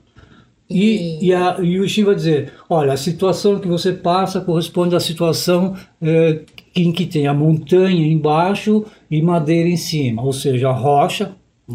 E, 0.69 1.25
e, 1.25 1.33
a, 1.33 1.57
e 1.61 1.79
o 1.79 1.85
I 1.85 1.89
Ching 1.89 2.03
vai 2.03 2.15
dizer: 2.15 2.51
olha, 2.69 2.93
a 2.93 2.97
situação 2.97 3.59
que 3.59 3.67
você 3.67 3.93
passa 3.93 4.41
corresponde 4.41 4.95
à 4.95 4.99
situação 4.99 5.75
é, 6.01 6.41
em 6.75 6.91
que 6.91 7.05
tem 7.05 7.27
a 7.27 7.33
montanha 7.33 8.05
embaixo 8.05 8.85
e 9.09 9.21
madeira 9.21 9.69
em 9.69 9.77
cima, 9.77 10.21
ou 10.21 10.33
seja, 10.33 10.69
a 10.69 10.73
rocha. 10.73 11.31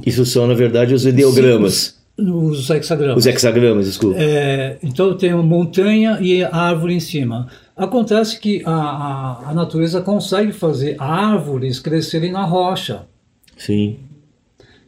Isso 0.07 0.25
são, 0.27 0.47
na 0.47 0.55
verdade, 0.55 0.95
os 0.95 1.07
ideogramas. 1.07 2.01
Os 2.19 2.69
hexagramas. 2.69 3.17
Os 3.17 3.27
hexagramas, 3.27 3.87
desculpa. 3.87 4.19
É, 4.21 4.77
então 4.83 5.17
tem 5.17 5.33
uma 5.33 5.43
montanha 5.43 6.19
e 6.21 6.45
a 6.45 6.55
árvore 6.55 6.95
em 6.95 7.01
cima. 7.01 7.49
Acontece 7.85 8.39
que 8.39 8.63
a, 8.65 8.71
a, 8.73 9.51
a 9.51 9.55
natureza 9.55 10.01
consegue 10.01 10.53
fazer 10.53 10.97
árvores 10.99 11.81
crescerem 11.81 12.31
na 12.31 12.45
rocha. 12.45 13.07
Sim 13.57 13.99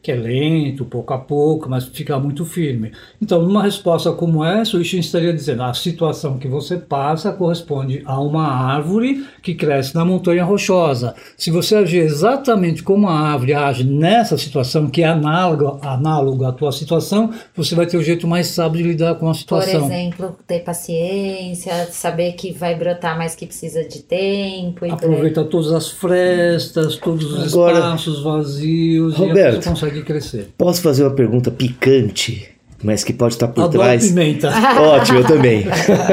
que 0.05 0.11
é 0.11 0.15
lento, 0.15 0.85
pouco 0.85 1.15
a 1.15 1.17
pouco, 1.17 1.67
mas 1.67 1.85
fica 1.85 2.19
muito 2.19 2.45
firme. 2.45 2.91
Então, 3.19 3.41
numa 3.41 3.63
resposta 3.63 4.11
como 4.11 4.45
essa, 4.45 4.77
o 4.77 4.81
Ishin 4.81 4.99
estaria 4.99 5.33
dizendo: 5.33 5.63
a 5.63 5.73
situação 5.73 6.37
que 6.37 6.47
você 6.47 6.77
passa 6.77 7.31
corresponde 7.31 8.03
a 8.05 8.21
uma 8.21 8.47
árvore 8.47 9.25
que 9.41 9.55
cresce 9.55 9.95
na 9.95 10.05
montanha 10.05 10.43
rochosa. 10.43 11.15
Se 11.35 11.49
você 11.49 11.77
agir 11.77 12.01
exatamente 12.01 12.83
como 12.83 13.07
a 13.07 13.19
árvore 13.19 13.55
age 13.55 13.83
nessa 13.83 14.37
situação, 14.37 14.91
que 14.91 15.01
é 15.01 15.07
análoga, 15.07 15.79
análoga 15.81 16.49
à 16.49 16.51
tua 16.51 16.71
situação, 16.71 17.33
você 17.55 17.73
vai 17.73 17.87
ter 17.87 17.97
o 17.97 18.03
jeito 18.03 18.27
mais 18.27 18.45
sábio 18.45 18.83
de 18.83 18.89
lidar 18.89 19.15
com 19.15 19.27
a 19.27 19.33
situação. 19.33 19.87
Por 19.87 19.91
exemplo, 19.91 20.37
ter 20.45 20.59
paciência, 20.59 21.87
saber 21.89 22.33
que 22.33 22.51
vai 22.51 22.75
brotar, 22.75 23.17
mas 23.17 23.33
que 23.33 23.47
precisa 23.47 23.83
de 23.83 24.03
tempo. 24.03 24.85
Aproveitar 24.85 25.45
todas 25.45 25.71
as 25.71 25.89
frestas, 25.89 26.95
todos 26.97 27.33
os 27.33 27.51
Agora, 27.51 27.79
espaços 27.79 28.21
vazios, 28.21 29.15
Roberto, 29.15 29.57
e 29.57 29.63
você 29.63 29.69
consegue 29.69 29.94
consegue 29.95 30.05
crescer. 30.05 30.47
Posso 30.57 30.81
fazer 30.81 31.03
uma 31.03 31.13
pergunta 31.13 31.51
picante, 31.51 32.47
mas 32.83 33.03
que 33.03 33.13
pode 33.13 33.35
estar 33.35 33.47
por 33.47 33.63
Adoro 33.63 33.83
trás? 33.83 34.07
pimenta. 34.07 34.49
Ótimo, 34.81 35.19
eu 35.19 35.25
também. 35.25 35.65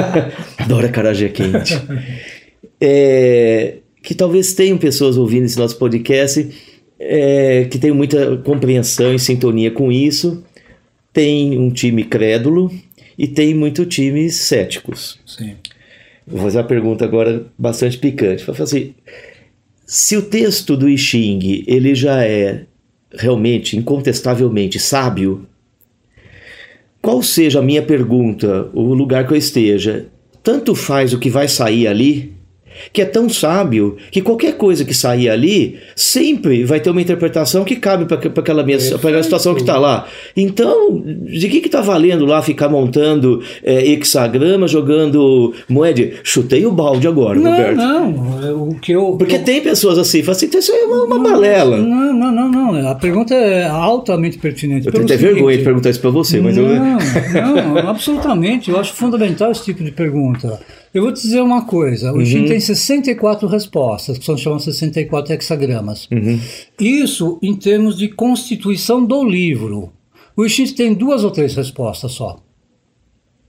Adoro 0.59 0.87
acarajé 0.87 1.29
quente. 1.29 1.75
É, 2.81 3.79
que 4.03 4.14
talvez 4.14 4.55
tenham 4.55 4.79
pessoas 4.79 5.16
ouvindo 5.16 5.45
esse 5.45 5.59
nosso 5.59 5.77
podcast 5.77 6.49
é, 6.99 7.66
que 7.71 7.79
tenham 7.79 7.97
muita 7.97 8.37
compreensão 8.38 9.14
e 9.14 9.18
sintonia 9.18 9.71
com 9.71 9.90
isso. 9.90 10.45
Tem 11.12 11.59
um 11.59 11.71
time 11.71 12.05
crédulo 12.05 12.73
e 13.18 13.27
tem 13.27 13.55
muito 13.55 13.85
times 13.85 14.37
céticos. 14.37 15.18
Sim. 15.27 15.57
Vou 16.27 16.40
fazer 16.40 16.59
uma 16.59 16.64
pergunta 16.64 17.05
agora 17.05 17.47
bastante 17.59 17.99
picante. 17.99 18.45
Vou 18.45 18.55
falar 18.55 18.64
assim, 18.64 18.95
se 19.85 20.16
o 20.16 20.23
texto 20.23 20.77
do 20.77 20.88
I 20.88 20.97
Ching 20.97 21.64
ele 21.66 21.95
já 21.95 22.25
é 22.25 22.64
realmente, 23.14 23.77
incontestavelmente 23.77 24.79
sábio, 24.79 25.46
qual 27.01 27.22
seja 27.22 27.59
a 27.59 27.62
minha 27.62 27.83
pergunta, 27.83 28.70
o 28.72 28.94
lugar 28.94 29.27
que 29.27 29.33
eu 29.33 29.37
esteja, 29.37 30.07
tanto 30.42 30.75
faz 30.75 31.12
o 31.12 31.18
que 31.18 31.29
vai 31.29 31.48
sair 31.48 31.87
ali, 31.87 32.33
que 32.92 33.02
é 33.02 33.04
tão 33.04 33.28
sábio 33.28 33.96
que 34.11 34.20
qualquer 34.20 34.56
coisa 34.56 34.85
que 34.85 34.94
sair 34.94 35.28
ali 35.28 35.78
sempre 35.94 36.64
vai 36.64 36.80
ter 36.80 36.90
uma 36.90 37.00
interpretação 37.00 37.64
que 37.64 37.76
cabe 37.76 38.04
para 38.04 38.16
aquela, 38.16 38.62
mesma, 38.62 38.96
aquela 38.96 39.22
situação 39.22 39.54
que 39.54 39.61
está 39.61 39.78
lá. 39.78 40.06
Então, 40.37 41.02
de 41.04 41.48
que 41.48 41.58
está 41.58 41.80
valendo 41.80 42.24
lá 42.24 42.42
ficar 42.42 42.68
montando 42.68 43.42
é, 43.62 43.87
hexagrama, 43.90 44.66
jogando 44.66 45.52
moeda? 45.68 46.11
Chutei 46.22 46.64
o 46.66 46.72
balde 46.72 47.06
agora, 47.06 47.38
não, 47.38 47.50
Roberto. 47.50 47.76
Não, 47.76 48.46
é 48.46 48.52
o 48.52 48.74
que 48.80 48.92
eu. 48.92 49.16
Porque 49.18 49.37
eu... 49.37 49.44
tem 49.44 49.61
pessoas 49.61 49.98
assim, 49.98 50.22
falam 50.22 50.37
assim, 50.37 50.46
então 50.46 50.61
isso 50.61 50.72
é 50.72 50.85
uma, 50.85 51.04
uma 51.04 51.18
balela. 51.18 51.76
Não, 51.76 52.12
não, 52.12 52.32
não, 52.32 52.48
não. 52.48 52.88
A 52.88 52.94
pergunta 52.94 53.35
é 53.35 53.66
altamente 53.66 54.38
pertinente. 54.38 54.87
Eu 54.87 54.92
tenho 54.92 55.04
até 55.04 55.16
vergonha 55.16 55.56
de 55.56 55.64
perguntar 55.64 55.90
isso 55.90 56.00
para 56.00 56.11
você, 56.11 56.40
mas 56.40 56.56
não, 56.56 56.64
eu. 56.64 56.76
Não, 56.76 57.78
absolutamente. 57.88 58.70
Eu 58.70 58.78
acho 58.78 58.92
fundamental 58.94 59.50
esse 59.50 59.64
tipo 59.64 59.82
de 59.82 59.90
pergunta. 59.90 60.61
Eu 60.94 61.02
vou 61.02 61.12
te 61.12 61.22
dizer 61.22 61.40
uma 61.40 61.64
coisa: 61.64 62.12
o 62.12 62.18
uhum. 62.18 62.46
tem 62.46 62.61
64 62.61 63.48
respostas, 63.48 64.18
que 64.18 64.24
são 64.24 64.37
chamadas 64.37 64.64
64 64.64 65.33
hexagramas. 65.33 66.09
Uhum. 66.11 66.38
Isso 66.78 67.38
em 67.42 67.55
termos 67.57 67.96
de 67.96 68.09
constituição 68.09 69.05
do 69.05 69.24
livro. 69.24 69.92
O 70.37 70.48
Shin 70.48 70.66
tem 70.66 70.94
duas 70.94 71.24
ou 71.24 71.31
três 71.31 71.55
respostas 71.55 72.12
só. 72.12 72.38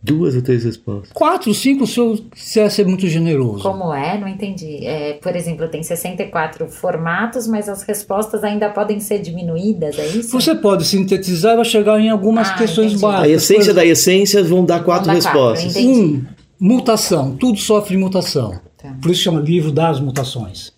Duas 0.02 0.36
ou 0.36 0.42
três 0.42 0.66
respostas? 0.66 1.14
Quatro, 1.14 1.54
cinco, 1.54 1.88
se 1.88 1.98
eu 1.98 2.20
quiser 2.36 2.70
ser 2.70 2.86
muito 2.86 3.08
generoso. 3.08 3.64
Como 3.64 3.94
é? 3.94 4.20
Não 4.20 4.28
entendi. 4.28 4.86
É, 4.86 5.14
por 5.14 5.34
exemplo, 5.34 5.66
tem 5.70 5.82
64 5.82 6.68
formatos, 6.68 7.48
mas 7.48 7.70
as 7.70 7.84
respostas 7.84 8.44
ainda 8.44 8.70
podem 8.70 9.00
ser 9.00 9.20
diminuídas, 9.20 9.98
é 9.98 10.06
isso? 10.08 10.32
Você 10.32 10.56
pode 10.56 10.84
sintetizar 10.84 11.54
e 11.54 11.56
vai 11.56 11.66
chegar 11.66 11.98
em 12.02 12.10
algumas 12.10 12.50
ah, 12.50 12.56
questões 12.56 12.88
entendi. 12.88 13.02
básicas. 13.02 13.32
A 13.32 13.34
essência 13.34 13.74
da 13.74 13.86
essência 13.86 14.44
vão 14.44 14.66
dar 14.66 14.84
quatro 14.84 15.06
vão 15.06 15.18
dar 15.18 15.22
respostas. 15.22 15.74
Quatro, 15.74 15.90
um, 15.90 16.26
Mutação, 16.66 17.36
tudo 17.36 17.60
sofre 17.60 17.98
mutação. 17.98 18.58
Tá. 18.82 18.96
Por 19.02 19.12
isso 19.12 19.22
chama 19.22 19.42
livro 19.42 19.70
das 19.70 20.00
mutações. 20.00 20.72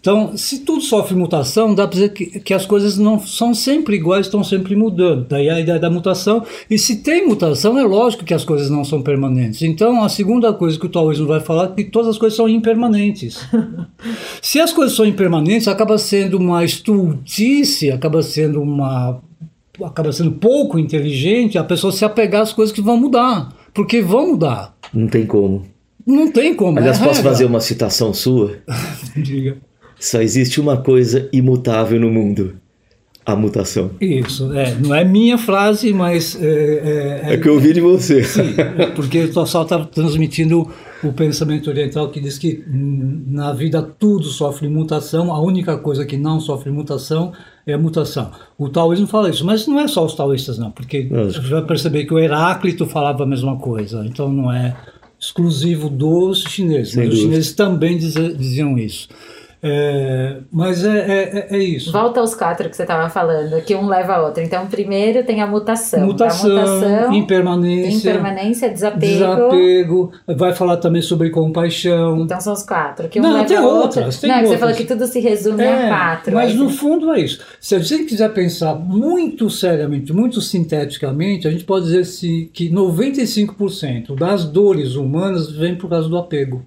Então, 0.00 0.36
se 0.36 0.58
tudo 0.58 0.82
sofre 0.82 1.14
mutação, 1.14 1.72
dá 1.72 1.86
para 1.86 1.92
dizer 1.92 2.12
que, 2.12 2.40
que, 2.40 2.52
as 2.52 2.66
coisas 2.66 2.98
não 2.98 3.20
são 3.20 3.54
sempre 3.54 3.94
iguais, 3.94 4.26
estão 4.26 4.42
sempre 4.42 4.74
mudando. 4.74 5.28
Daí 5.28 5.48
a 5.48 5.60
ideia 5.60 5.78
da 5.78 5.88
mutação. 5.88 6.44
E 6.68 6.76
se 6.76 6.96
tem 6.96 7.28
mutação, 7.28 7.78
é 7.78 7.84
lógico 7.84 8.24
que 8.24 8.34
as 8.34 8.44
coisas 8.44 8.68
não 8.68 8.82
são 8.82 9.02
permanentes. 9.02 9.62
Então, 9.62 10.02
a 10.02 10.08
segunda 10.08 10.52
coisa 10.52 10.76
que 10.76 10.86
o 10.86 10.88
taoísmo 10.88 11.28
vai 11.28 11.38
falar 11.38 11.66
é 11.66 11.84
que 11.84 11.84
todas 11.84 12.08
as 12.08 12.18
coisas 12.18 12.36
são 12.36 12.48
impermanentes. 12.48 13.38
se 14.42 14.58
as 14.58 14.72
coisas 14.72 14.96
são 14.96 15.06
impermanentes, 15.06 15.68
acaba 15.68 15.96
sendo 15.96 16.38
uma 16.38 16.64
estultice, 16.64 17.92
acaba 17.92 18.20
sendo 18.20 18.60
uma 18.60 19.20
acaba 19.80 20.12
sendo 20.12 20.32
pouco 20.32 20.76
inteligente 20.76 21.56
a 21.56 21.64
pessoa 21.64 21.92
se 21.92 22.04
apegar 22.04 22.42
às 22.42 22.52
coisas 22.52 22.74
que 22.74 22.82
vão 22.82 22.96
mudar, 22.96 23.48
porque 23.72 24.02
vão 24.02 24.32
mudar. 24.32 24.74
Não 24.92 25.08
tem 25.08 25.26
como. 25.26 25.66
Não 26.06 26.30
tem 26.30 26.54
como. 26.54 26.78
Aliás, 26.78 27.00
é 27.00 27.04
posso 27.04 27.22
fazer 27.22 27.44
uma 27.44 27.60
citação 27.60 28.12
sua? 28.12 28.56
Diga. 29.16 29.58
Só 29.98 30.20
existe 30.22 30.60
uma 30.60 30.78
coisa 30.78 31.28
imutável 31.32 32.00
no 32.00 32.10
mundo: 32.10 32.56
a 33.24 33.36
mutação. 33.36 33.90
Isso, 34.00 34.52
é. 34.52 34.74
Não 34.74 34.94
é 34.94 35.04
minha 35.04 35.36
frase, 35.36 35.92
mas. 35.92 36.36
É, 36.40 37.22
é, 37.24 37.34
é 37.34 37.36
que 37.36 37.48
eu 37.48 37.54
ouvi 37.54 37.72
de 37.72 37.80
você. 37.80 38.24
Sim, 38.24 38.54
porque 38.96 39.20
o 39.24 39.46
só 39.46 39.62
está 39.62 39.84
transmitindo 39.84 40.68
o 41.02 41.12
pensamento 41.12 41.68
oriental 41.68 42.10
que 42.10 42.20
diz 42.20 42.38
que 42.38 42.64
na 42.66 43.52
vida 43.52 43.82
tudo 43.82 44.24
sofre 44.24 44.68
mutação, 44.68 45.32
a 45.32 45.40
única 45.40 45.76
coisa 45.78 46.04
que 46.04 46.16
não 46.16 46.40
sofre 46.40 46.70
mutação 46.70 47.32
é 47.70 47.74
a 47.74 47.78
mutação. 47.78 48.30
O 48.58 48.68
taoísmo 48.68 49.06
fala 49.06 49.30
isso, 49.30 49.44
mas 49.44 49.66
não 49.66 49.80
é 49.80 49.88
só 49.88 50.04
os 50.04 50.14
taoístas 50.14 50.58
não, 50.58 50.70
porque 50.70 51.04
você 51.04 51.40
vai 51.40 51.62
perceber 51.62 52.04
que 52.04 52.14
o 52.14 52.18
Heráclito 52.18 52.86
falava 52.86 53.24
a 53.24 53.26
mesma 53.26 53.56
coisa, 53.56 54.04
então 54.04 54.30
não 54.30 54.52
é 54.52 54.76
exclusivo 55.18 55.88
dos 55.88 56.42
chineses, 56.44 56.96
os 56.96 57.18
chineses 57.18 57.52
também 57.52 57.98
diziam 57.98 58.78
isso. 58.78 59.08
É, 59.62 60.38
mas 60.50 60.84
é, 60.84 60.98
é, 60.98 61.48
é, 61.50 61.58
isso. 61.58 61.92
Volta 61.92 62.20
aos 62.20 62.34
quatro 62.34 62.70
que 62.70 62.76
você 62.76 62.82
estava 62.82 63.10
falando, 63.10 63.60
que 63.62 63.74
um 63.74 63.86
leva 63.88 64.14
a 64.14 64.26
outro. 64.26 64.42
Então, 64.42 64.66
primeiro 64.66 65.22
tem 65.24 65.42
a 65.42 65.46
mutação. 65.46 66.06
Mutação, 66.06 66.50
mutação 66.50 67.12
impermanência, 67.12 68.10
impermanência, 68.10 68.70
desapego. 68.70 69.06
Desapego. 69.06 70.12
Vai 70.26 70.54
falar 70.54 70.78
também 70.78 71.02
sobre 71.02 71.28
compaixão. 71.28 72.22
Então 72.22 72.40
são 72.40 72.54
os 72.54 72.62
quatro. 72.62 73.08
Que 73.08 73.20
um 73.20 73.22
Não, 73.22 73.34
leva 73.34 73.44
tem 73.44 73.56
a 73.58 73.62
outras. 73.62 74.18
Tem 74.18 74.30
Não, 74.30 74.36
outras. 74.36 74.52
você 74.54 74.58
falou 74.58 74.74
que 74.74 74.84
tudo 74.84 75.06
se 75.06 75.20
resume 75.20 75.62
é, 75.62 75.84
a 75.84 75.88
quatro. 75.88 76.34
Mas 76.34 76.54
no 76.54 76.70
você... 76.70 76.76
fundo 76.76 77.12
é 77.12 77.20
isso. 77.20 77.40
Se 77.60 77.74
a 77.74 77.78
gente 77.78 78.04
quiser 78.04 78.32
pensar 78.32 78.74
muito 78.74 79.50
seriamente, 79.50 80.12
muito 80.12 80.40
sinteticamente, 80.40 81.46
a 81.46 81.50
gente 81.50 81.64
pode 81.64 81.84
dizer 81.86 82.48
que 82.52 82.70
95% 82.70 84.18
das 84.18 84.44
dores 84.44 84.94
humanas 84.94 85.50
vem 85.50 85.74
por 85.74 85.90
causa 85.90 86.08
do 86.08 86.16
apego. 86.16 86.64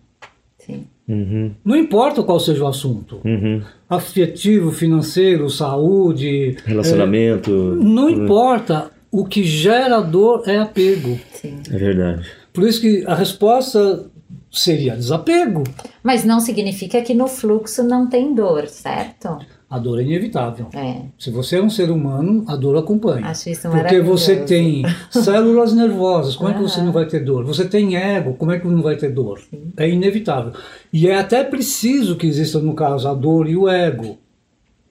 Uhum. 1.07 1.51
Não 1.63 1.75
importa 1.75 2.23
qual 2.23 2.39
seja 2.39 2.63
o 2.63 2.67
assunto. 2.67 3.19
Uhum. 3.25 3.61
Afetivo, 3.89 4.71
financeiro, 4.71 5.49
saúde. 5.49 6.57
Relacionamento. 6.65 7.51
É, 7.51 7.83
não 7.83 8.09
importa. 8.09 8.91
O 9.11 9.25
que 9.25 9.43
gera 9.43 10.01
dor 10.01 10.43
é 10.47 10.57
apego. 10.57 11.19
Sim. 11.33 11.61
É 11.69 11.77
verdade. 11.77 12.27
Por 12.51 12.67
isso 12.67 12.81
que 12.81 13.03
a 13.05 13.13
resposta 13.13 14.05
seria 14.51 14.95
desapego. 14.95 15.63
Mas 16.01 16.23
não 16.23 16.39
significa 16.39 17.01
que 17.01 17.13
no 17.13 17.27
fluxo 17.27 17.83
não 17.83 18.07
tem 18.07 18.33
dor, 18.33 18.67
certo? 18.67 19.37
A 19.73 19.79
dor 19.79 19.99
é 19.99 20.03
inevitável. 20.03 20.67
É. 20.71 20.97
Se 21.17 21.31
você 21.31 21.55
é 21.55 21.63
um 21.63 21.67
ser 21.67 21.89
humano, 21.89 22.45
a 22.47 22.55
dor 22.55 22.77
acompanha. 22.77 23.25
Acho 23.25 23.49
isso 23.49 23.67
Porque 23.71 24.01
você 24.01 24.35
tem 24.35 24.83
células 25.09 25.73
nervosas, 25.73 26.35
como 26.35 26.47
uhum. 26.47 26.55
é 26.55 26.57
que 26.59 26.69
você 26.69 26.79
não 26.79 26.91
vai 26.91 27.07
ter 27.07 27.21
dor? 27.21 27.43
Você 27.43 27.65
tem 27.65 27.95
ego, 27.95 28.35
como 28.35 28.51
é 28.51 28.59
que 28.59 28.67
não 28.67 28.83
vai 28.83 28.95
ter 28.97 29.09
dor? 29.09 29.39
Sim. 29.39 29.73
É 29.75 29.89
inevitável. 29.89 30.53
E 30.93 31.07
é 31.07 31.17
até 31.17 31.43
preciso 31.43 32.15
que 32.17 32.27
exista, 32.27 32.59
no 32.59 32.75
caso, 32.75 33.07
a 33.07 33.15
dor 33.15 33.49
e 33.49 33.57
o 33.57 33.67
ego 33.67 34.19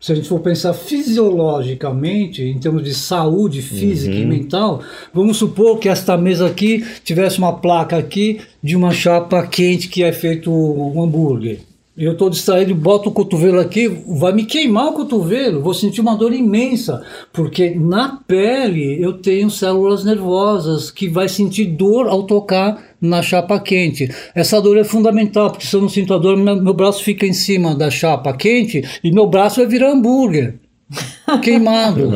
se 0.00 0.10
a 0.10 0.16
gente 0.16 0.28
for 0.28 0.40
pensar 0.40 0.72
fisiologicamente, 0.72 2.42
em 2.42 2.58
termos 2.58 2.82
de 2.82 2.92
saúde 2.92 3.62
física 3.62 4.16
uhum. 4.16 4.22
e 4.22 4.26
mental, 4.26 4.82
vamos 5.14 5.36
supor 5.36 5.78
que 5.78 5.88
esta 5.88 6.18
mesa 6.18 6.48
aqui 6.48 6.84
tivesse 7.04 7.38
uma 7.38 7.52
placa 7.52 7.96
aqui 7.96 8.40
de 8.60 8.74
uma 8.74 8.90
chapa 8.90 9.46
quente 9.46 9.86
que 9.86 10.02
é 10.02 10.10
feito 10.10 10.50
um 10.50 11.00
hambúrguer 11.00 11.60
eu 11.96 12.12
estou 12.12 12.31
distraído, 12.31 12.74
boto 12.74 13.11
o 13.11 13.12
cotovelo 13.12 13.61
aqui, 13.61 13.87
vai 13.87 14.33
me 14.33 14.46
queimar 14.46 14.87
o 14.88 14.92
cotovelo, 14.94 15.61
vou 15.61 15.74
sentir 15.74 16.00
uma 16.00 16.16
dor 16.16 16.33
imensa, 16.33 17.02
porque 17.31 17.70
na 17.70 18.18
pele 18.26 19.02
eu 19.02 19.12
tenho 19.12 19.50
células 19.50 20.02
nervosas 20.02 20.90
que 20.90 21.07
vai 21.07 21.28
sentir 21.28 21.66
dor 21.66 22.09
ao 22.09 22.22
tocar 22.22 22.83
na 22.98 23.20
chapa 23.20 23.61
quente. 23.61 24.09
Essa 24.35 24.61
dor 24.61 24.78
é 24.78 24.85
fundamental, 24.85 25.50
porque 25.50 25.66
se 25.66 25.76
eu 25.76 25.83
não 25.83 25.88
sinto 25.88 26.14
a 26.14 26.18
dor, 26.18 26.35
meu, 26.35 26.62
meu 26.62 26.72
braço 26.72 27.05
fica 27.05 27.26
em 27.26 27.35
cima 27.35 27.74
da 27.74 27.90
chapa 27.90 28.33
quente 28.33 28.83
e 29.05 29.12
meu 29.12 29.26
braço 29.26 29.57
vai 29.57 29.66
virar 29.66 29.90
hambúrguer. 29.90 30.55
Queimado. 31.42 32.11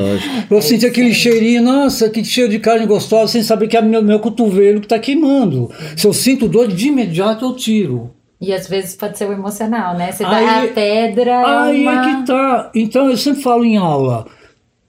eu 0.51 0.63
senti 0.63 0.87
aquele 0.87 1.13
cheirinho, 1.13 1.63
nossa, 1.63 2.09
que 2.09 2.25
cheiro 2.25 2.51
de 2.51 2.59
carne 2.59 2.87
gostosa, 2.87 3.33
sem 3.33 3.43
saber 3.43 3.69
que 3.69 3.77
é 3.77 3.83
meu, 3.83 4.03
meu 4.03 4.21
cotovelo 4.21 4.81
que 4.81 4.87
está 4.87 4.99
queimando. 4.99 5.71
Se 5.97 6.07
eu 6.07 6.13
sinto 6.15 6.49
dor, 6.49 6.69
de 6.69 6.89
imediato 6.89 7.45
eu 7.45 7.55
tiro. 7.55 8.11
E 8.41 8.53
às 8.53 8.69
vezes 8.69 8.95
pode 8.95 9.17
ser 9.17 9.29
o 9.29 9.33
emocional, 9.33 9.97
né? 9.97 10.13
Você 10.13 10.25
aí, 10.25 10.47
dá 10.47 10.63
a 10.63 10.69
pedra. 10.69 11.31
É 11.31 11.45
aí 11.45 11.87
é, 11.87 11.91
uma... 11.91 12.01
é 12.01 12.15
que 12.15 12.27
tá. 12.27 12.71
Então 12.75 13.11
eu 13.11 13.17
sempre 13.17 13.43
falo 13.43 13.65
em 13.65 13.77
aula: 13.77 14.27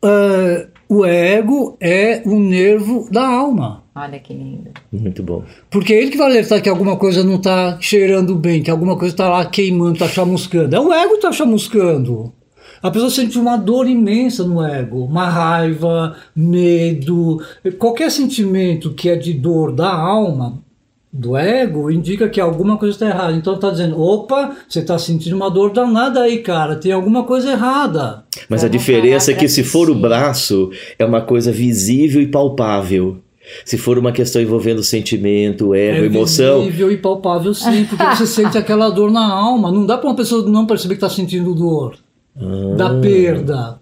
uh, 0.04 0.68
o 0.90 1.06
ego 1.06 1.78
é 1.80 2.22
o 2.26 2.40
nervo 2.40 3.08
da 3.12 3.26
alma. 3.26 3.84
Olha 3.96 4.20
que 4.20 4.34
lindo. 4.34 4.70
Muito 4.92 5.24
bom. 5.24 5.44
Porque 5.70 5.94
é 5.94 6.02
ele 6.02 6.12
que 6.12 6.18
vai 6.18 6.28
alertar 6.28 6.62
que 6.62 6.70
alguma 6.70 6.98
coisa 6.98 7.24
não 7.24 7.36
está 7.36 7.78
cheirando 7.82 8.36
bem, 8.36 8.62
que 8.62 8.70
alguma 8.70 8.98
coisa 8.98 9.14
está 9.14 9.28
lá 9.28 9.46
queimando, 9.46 9.94
está 9.94 10.08
chamuscando. 10.08 10.76
É 10.76 10.80
o 10.80 10.94
ego 10.94 11.12
que 11.12 11.16
está 11.16 11.32
chamuscando. 11.32 12.32
A 12.82 12.92
pessoa 12.92 13.10
sente 13.10 13.40
uma 13.40 13.58
dor 13.58 13.88
imensa 13.88 14.44
no 14.44 14.64
ego, 14.64 15.04
uma 15.06 15.28
raiva, 15.28 16.16
medo, 16.36 17.42
qualquer 17.80 18.12
sentimento 18.12 18.94
que 18.94 19.10
é 19.10 19.16
de 19.16 19.34
dor 19.34 19.72
da 19.72 19.92
alma, 19.92 20.62
do 21.18 21.36
ego 21.36 21.90
indica 21.90 22.30
que 22.30 22.40
alguma 22.40 22.78
coisa 22.78 22.94
está 22.94 23.08
errada. 23.08 23.34
Então 23.34 23.56
está 23.56 23.72
dizendo, 23.72 24.00
opa, 24.00 24.56
você 24.70 24.80
está 24.80 25.00
sentindo 25.00 25.36
uma 25.36 25.50
dor 25.50 25.74
danada 25.74 26.22
aí, 26.22 26.38
cara, 26.38 26.76
tem 26.76 26.92
alguma 26.92 27.24
coisa 27.24 27.52
errada. 27.52 28.24
Mas 28.48 28.64
a 28.64 28.68
diferença 28.68 29.32
é 29.32 29.34
que 29.34 29.50
se 29.50 29.64
for 29.64 29.90
o 29.90 29.96
braço, 29.96 30.70
é 31.00 31.04
uma 31.04 31.22
coisa 31.22 31.52
visível 31.52 32.22
e 32.22 32.28
palpável. 32.28 33.18
Se 33.66 33.78
for 33.78 33.98
uma 33.98 34.12
questão 34.12 34.42
envolvendo 34.42 34.84
sentimento, 34.84 35.74
ego, 35.74 36.04
é 36.04 36.06
emoção. 36.06 36.62
É 36.62 36.66
visível 36.66 36.92
e 36.92 36.98
palpável, 36.98 37.54
sim, 37.54 37.86
porque 37.86 38.04
você 38.04 38.28
sente 38.28 38.58
aquela 38.58 38.90
dor 38.90 39.10
na 39.10 39.26
alma. 39.26 39.72
Não 39.72 39.86
dá 39.86 39.98
para 39.98 40.10
uma 40.10 40.16
pessoa 40.16 40.48
não 40.48 40.68
perceber 40.68 40.96
que 40.96 41.04
está 41.04 41.10
sentindo 41.10 41.56
dor. 41.56 41.96
Ah. 42.40 42.76
Da 42.78 42.94
perda 43.00 43.80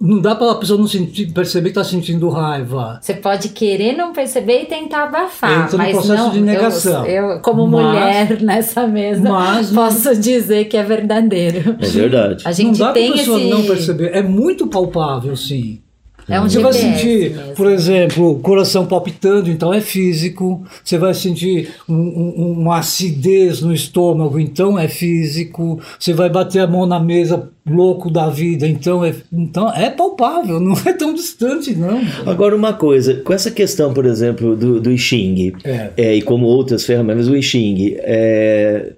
não 0.00 0.20
dá 0.20 0.34
para 0.34 0.52
a 0.52 0.54
pessoa 0.54 0.78
não 0.78 0.86
sentir, 0.86 1.32
perceber 1.32 1.70
que 1.72 1.78
está 1.78 1.84
sentindo 1.84 2.28
raiva. 2.28 3.00
Você 3.02 3.14
pode 3.14 3.48
querer 3.48 3.96
não 3.96 4.12
perceber 4.12 4.62
e 4.62 4.66
tentar 4.66 5.04
abafar. 5.04 5.64
Entra 5.64 5.76
mas 5.76 5.88
no 5.88 6.00
processo 6.00 6.24
não, 6.24 6.30
de 6.30 6.40
negação. 6.40 7.06
Eu, 7.06 7.24
eu 7.30 7.40
como 7.40 7.66
mas, 7.66 7.84
mulher 7.84 8.42
nessa 8.42 8.86
mesa, 8.86 9.28
mas, 9.28 9.70
posso 9.70 10.14
dizer 10.14 10.66
que 10.66 10.76
é 10.76 10.84
verdadeiro. 10.84 11.76
É 11.80 11.86
verdade. 11.86 12.44
A 12.46 12.52
gente 12.52 12.78
não 12.78 12.86
dá 12.86 12.92
para 12.92 13.08
a 13.08 13.12
pessoa 13.12 13.40
esse... 13.40 13.50
não 13.50 13.62
perceber. 13.64 14.14
É 14.14 14.22
muito 14.22 14.68
palpável, 14.68 15.34
sim. 15.36 15.80
É 16.28 16.38
um 16.38 16.48
você 16.48 16.60
GPS 16.60 16.82
vai 16.82 16.94
sentir, 16.94 17.30
mesmo. 17.30 17.54
por 17.54 17.70
exemplo, 17.70 18.38
coração 18.40 18.86
palpitando, 18.86 19.50
então 19.50 19.72
é 19.72 19.80
físico. 19.80 20.62
Você 20.84 20.98
vai 20.98 21.14
sentir 21.14 21.70
um, 21.88 21.94
um, 21.94 22.52
uma 22.60 22.78
acidez 22.78 23.62
no 23.62 23.72
estômago, 23.72 24.38
então 24.38 24.78
é 24.78 24.88
físico. 24.88 25.80
Você 25.98 26.12
vai 26.12 26.28
bater 26.28 26.60
a 26.60 26.66
mão 26.66 26.84
na 26.84 27.00
mesa 27.00 27.50
louco 27.66 28.10
da 28.10 28.28
vida, 28.28 28.66
então 28.66 29.04
é, 29.04 29.14
então 29.32 29.72
é 29.72 29.90
palpável, 29.90 30.58
não 30.60 30.74
é 30.84 30.92
tão 30.92 31.14
distante, 31.14 31.74
não. 31.74 32.00
Agora, 32.26 32.54
uma 32.54 32.72
coisa, 32.72 33.14
com 33.14 33.32
essa 33.32 33.50
questão, 33.50 33.92
por 33.92 34.04
exemplo, 34.04 34.56
do, 34.56 34.80
do 34.80 34.90
I 34.90 34.98
Ching, 34.98 35.52
é. 35.64 35.90
É, 35.96 36.14
e 36.14 36.22
como 36.22 36.46
outras 36.46 36.84
ferramentas, 36.84 37.28
o 37.28 37.36
I 37.36 37.42
Ching, 37.42 37.96
é, 37.98 38.92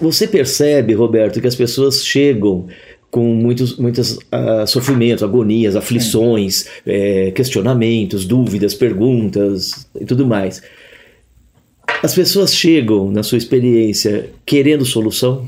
você 0.00 0.26
percebe, 0.26 0.94
Roberto, 0.94 1.40
que 1.40 1.46
as 1.46 1.56
pessoas 1.56 2.04
chegam 2.04 2.66
com 3.12 3.34
muitos, 3.34 3.76
muitos 3.76 4.12
uh, 4.12 4.66
sofrimentos, 4.66 5.22
agonias, 5.22 5.76
aflições, 5.76 6.66
é, 6.86 7.30
questionamentos, 7.32 8.24
dúvidas, 8.24 8.74
perguntas 8.74 9.86
e 10.00 10.06
tudo 10.06 10.26
mais. 10.26 10.62
As 12.02 12.14
pessoas 12.14 12.54
chegam, 12.54 13.10
na 13.10 13.22
sua 13.22 13.36
experiência, 13.36 14.30
querendo 14.46 14.86
solução, 14.86 15.46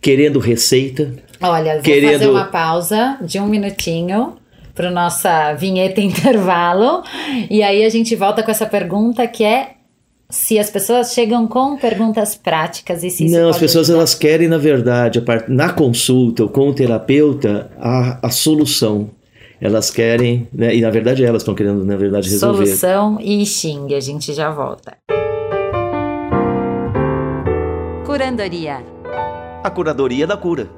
querendo 0.00 0.38
receita. 0.38 1.12
Olha, 1.40 1.74
vou 1.74 1.82
querendo... 1.82 2.12
fazer 2.12 2.30
uma 2.30 2.44
pausa 2.44 3.18
de 3.20 3.40
um 3.40 3.48
minutinho 3.48 4.34
para 4.72 4.88
nossa 4.88 5.54
vinheta 5.54 5.98
intervalo 6.00 7.02
e 7.50 7.64
aí 7.64 7.84
a 7.84 7.88
gente 7.88 8.14
volta 8.14 8.44
com 8.44 8.50
essa 8.52 8.64
pergunta 8.64 9.26
que 9.26 9.42
é 9.42 9.72
se 10.32 10.58
as 10.58 10.70
pessoas 10.70 11.12
chegam 11.12 11.46
com 11.46 11.76
perguntas 11.76 12.34
práticas 12.34 13.04
e 13.04 13.10
se 13.10 13.28
Não, 13.28 13.50
as 13.50 13.58
pessoas 13.58 13.84
ajudar. 13.88 13.98
elas 13.98 14.14
querem, 14.14 14.48
na 14.48 14.56
verdade, 14.56 15.22
na 15.46 15.70
consulta 15.70 16.44
ou 16.44 16.48
com 16.48 16.70
o 16.70 16.74
terapeuta, 16.74 17.70
a, 17.78 18.26
a 18.26 18.30
solução. 18.30 19.10
Elas 19.60 19.90
querem, 19.90 20.48
né, 20.52 20.74
e 20.74 20.80
na 20.80 20.90
verdade 20.90 21.22
elas 21.22 21.42
estão 21.42 21.54
querendo, 21.54 21.84
na 21.84 21.96
verdade, 21.96 22.30
resolver. 22.30 22.66
Solução 22.66 23.18
e 23.20 23.44
xing, 23.44 23.94
a 23.94 24.00
gente 24.00 24.32
já 24.32 24.50
volta. 24.50 24.96
Curandoria. 28.06 28.82
A 29.62 29.70
curadoria 29.70 30.26
da 30.26 30.36
cura. 30.36 30.68